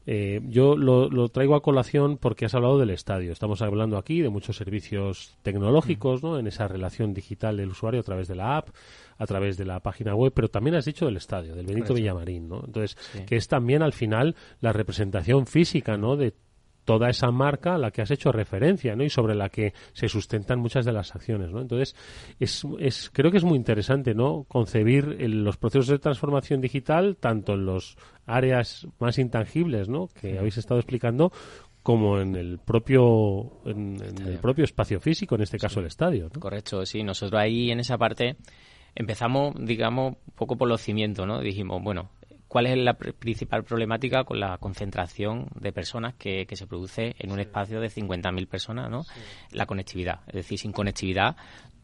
[0.09, 3.34] Eh, yo lo, traigo a colación porque has hablado del estadio.
[3.34, 6.39] Estamos hablando aquí de muchos servicios tecnológicos, ¿no?
[6.39, 8.70] En esa relación digital del usuario a través de la app,
[9.18, 12.47] a través de la página web, pero también has dicho del estadio, del Benito Villamarín,
[12.47, 12.63] ¿no?
[12.65, 16.15] Entonces, que es también al final la representación física, ¿no?
[16.15, 16.34] De
[16.88, 19.03] toda esa marca a la que has hecho referencia, ¿no?
[19.03, 21.59] Y sobre la que se sustentan muchas de las acciones, ¿no?
[21.59, 21.97] Entonces,
[22.39, 24.45] es, es creo que es muy interesante, ¿no?
[24.47, 30.07] Concebir los procesos de transformación digital tanto en los áreas más intangibles, ¿no?
[30.07, 31.33] Que habéis estado explicando,
[31.83, 36.29] como en el propio en, el propio espacio físico, en este caso el estadio.
[36.33, 36.39] ¿no?
[36.39, 37.03] Correcto, sí.
[37.03, 38.38] Nosotros ahí en esa parte
[38.95, 41.41] empezamos, digamos, un poco por los cimientos, ¿no?
[41.41, 42.11] Dijimos, bueno,
[42.47, 47.31] ¿Cuál es la principal problemática con la concentración de personas que, que se produce en
[47.31, 48.89] un espacio de 50.000 personas?
[48.89, 49.05] ¿no?
[49.51, 50.21] La conectividad.
[50.27, 51.35] Es decir, sin conectividad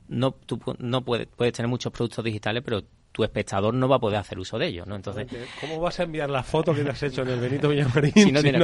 [0.07, 2.83] no, tú no puedes, puedes tener muchos productos digitales, pero
[3.13, 4.95] tu espectador no va a poder hacer uso de ellos, ¿no?
[4.95, 5.27] Entonces,
[5.61, 8.31] ¿cómo vas a enviar la foto que te has hecho en el Benito Villamarín si
[8.31, 8.59] no, tienes,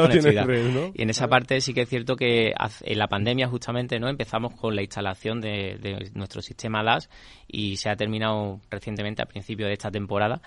[0.73, 0.91] ¿no?
[0.93, 4.09] Y en esa parte sí que es cierto que en la pandemia justamente, ¿no?
[4.09, 7.11] Empezamos con la instalación de, de nuestro sistema DAS
[7.47, 10.41] y se ha terminado recientemente a principio de esta temporada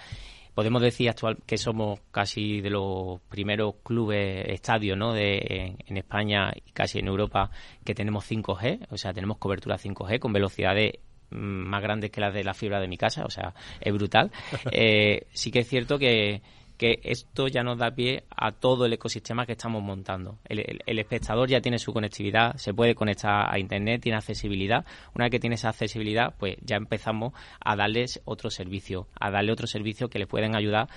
[0.54, 5.12] podemos decir actual que somos casi de los primeros clubes estadios ¿no?
[5.12, 7.50] de, en, España y casi en Europa
[7.84, 10.94] que tenemos 5G, o sea, tenemos cobertura 5G con velocidades
[11.30, 14.30] mm, más grandes que las de la fibra de mi casa, o sea, es brutal.
[14.70, 16.40] Eh, sí que es cierto que
[16.76, 20.38] que esto ya nos da pie a todo el ecosistema que estamos montando.
[20.48, 24.84] El, espectador ya tiene su conectividad, se puede conectar a Internet, tiene accesibilidad.
[25.14, 29.52] Una vez que tiene esa accesibilidad, pues ya empezamos a darles otro servicio, a darle
[29.52, 30.88] otro servicio que le pueden ayudar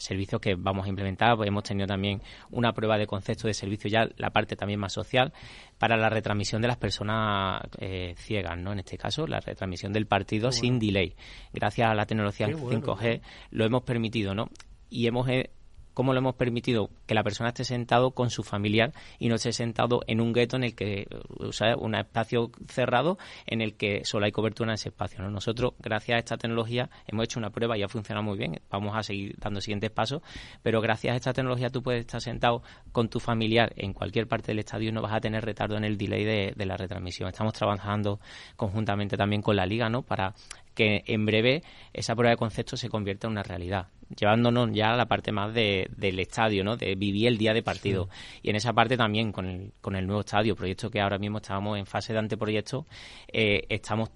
[0.00, 1.36] servicios que vamos a implementar.
[1.36, 4.92] Pues hemos tenido también una prueba de concepto de servicio ya, la parte también más
[4.92, 5.32] social,
[5.78, 8.72] para la retransmisión de las personas eh, ciegas, ¿no?
[8.72, 11.14] En este caso, la retransmisión del partido sin delay.
[11.52, 13.20] Gracias a la tecnología 5G
[13.50, 14.48] lo hemos permitido, ¿no?
[14.90, 15.50] Y hemos eh,
[15.94, 19.52] cómo lo hemos permitido que la persona esté sentado con su familiar y no esté
[19.52, 21.06] sentado en un gueto en el que,
[21.38, 25.22] o sea, un espacio cerrado en el que solo hay cobertura en ese espacio.
[25.22, 25.30] ¿no?
[25.30, 28.60] Nosotros, gracias a esta tecnología, hemos hecho una prueba y ha funcionado muy bien.
[28.70, 30.22] Vamos a seguir dando siguientes pasos,
[30.62, 32.62] pero gracias a esta tecnología tú puedes estar sentado
[32.92, 35.84] con tu familiar en cualquier parte del estadio y no vas a tener retardo en
[35.84, 37.28] el delay de, de la retransmisión.
[37.28, 38.20] Estamos trabajando
[38.56, 40.02] conjuntamente también con la liga, ¿no?
[40.02, 40.34] Para
[40.74, 41.62] que en breve
[41.92, 45.52] esa prueba de concepto se convierta en una realidad, llevándonos ya a la parte más
[45.54, 46.76] de, del estadio, ¿no?
[46.76, 48.08] de vivir el día de partido.
[48.42, 51.38] Y en esa parte también con el, con el nuevo estadio, proyecto que ahora mismo
[51.38, 52.86] estábamos en fase de anteproyecto,
[53.32, 54.10] eh, estamos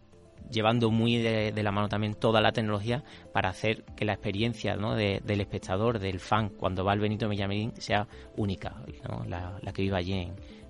[0.50, 4.94] llevando muy de, la mano también toda la tecnología para hacer que la experiencia ¿no?
[4.94, 8.74] del espectador, del fan, cuando va al Benito Villamarín, sea única,
[9.26, 10.12] la, que viva allí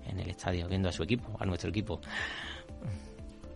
[0.07, 1.99] en el estadio, viendo a su equipo, a nuestro equipo.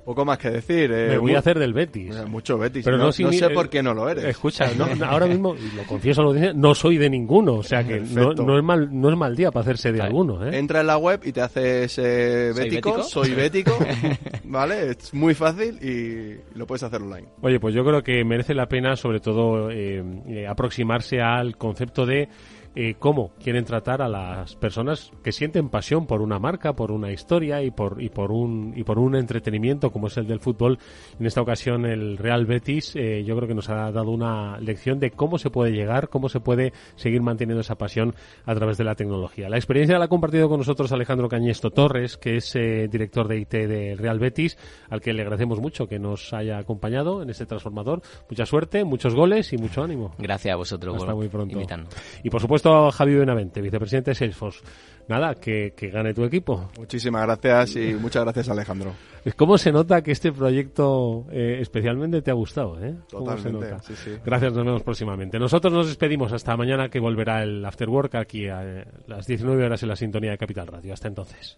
[0.09, 0.91] Poco más que decir.
[0.91, 2.15] Eh, Me voy a hacer del Betis.
[2.15, 2.83] Eh, mucho Betis.
[2.83, 4.23] Pero no, sé por qué no lo eres.
[4.25, 4.65] Escucha,
[5.07, 7.57] ahora mismo, y lo confieso, lo dice, no soy de ninguno.
[7.57, 10.43] O sea que no, es mal, no es mal día para hacerse de alguno.
[10.47, 10.57] ¿eh?
[10.57, 13.03] Entra en la web y te haces eh, bético.
[13.03, 13.77] Soy bético.
[14.45, 14.89] ¿Vale?
[14.89, 17.27] Es muy fácil y lo puedes hacer online.
[17.43, 19.69] Oye, pues yo creo que merece la pena, sobre todo,
[20.49, 22.29] aproximarse al concepto de
[22.75, 27.11] eh, cómo quieren tratar a las personas que sienten pasión por una marca, por una
[27.11, 30.77] historia y por, y por, un, y por un entretenimiento como es el del fútbol.
[31.19, 34.99] En esta ocasión el Real Betis eh, yo creo que nos ha dado una lección
[34.99, 38.13] de cómo se puede llegar, cómo se puede seguir manteniendo esa pasión
[38.45, 39.49] a través de la tecnología.
[39.49, 43.39] La experiencia la ha compartido con nosotros Alejandro Cañesto Torres, que es eh, director de
[43.39, 44.57] IT del Real Betis,
[44.89, 48.01] al que le agradecemos mucho que nos haya acompañado en este transformador.
[48.29, 50.13] Mucha suerte, muchos goles y mucho ánimo.
[50.17, 51.59] Gracias a vosotros Hasta muy pronto.
[52.23, 54.61] Y por supuesto a Javi Benavente, vicepresidente de Salesforce.
[55.07, 56.69] Nada, que, gane tu equipo.
[56.77, 58.93] Muchísimas gracias y muchas gracias Alejandro.
[59.35, 62.79] ¿Cómo se nota que este proyecto eh, especialmente te ha gustado?
[62.79, 62.95] Eh?
[63.09, 63.75] Totalmente,
[64.23, 65.39] Gracias, nos vemos próximamente.
[65.39, 69.81] Nosotros nos despedimos hasta mañana que volverá el After Work aquí a las 19 horas
[69.81, 70.93] en la sintonía de Capital Radio.
[70.93, 71.57] Hasta entonces.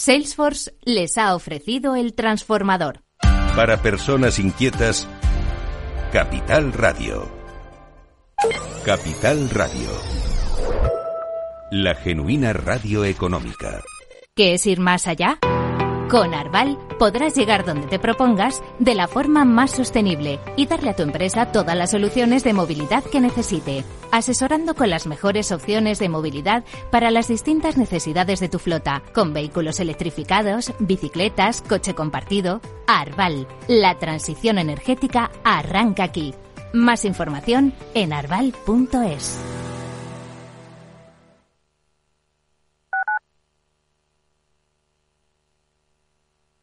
[0.00, 3.02] Salesforce les ha ofrecido el transformador.
[3.56, 5.08] Para personas inquietas,
[6.12, 7.28] Capital Radio.
[8.84, 9.90] Capital Radio.
[11.72, 13.82] La genuina radio económica.
[14.36, 15.40] ¿Qué es ir más allá?
[16.08, 20.96] Con Arval podrás llegar donde te propongas de la forma más sostenible y darle a
[20.96, 26.08] tu empresa todas las soluciones de movilidad que necesite, asesorando con las mejores opciones de
[26.08, 32.60] movilidad para las distintas necesidades de tu flota, con vehículos electrificados, bicicletas, coche compartido.
[32.86, 36.34] Arval, la transición energética arranca aquí.
[36.72, 39.38] Más información en arval.es.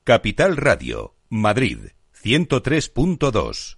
[0.05, 1.79] Capital Radio, Madrid,
[2.13, 3.77] 103.2.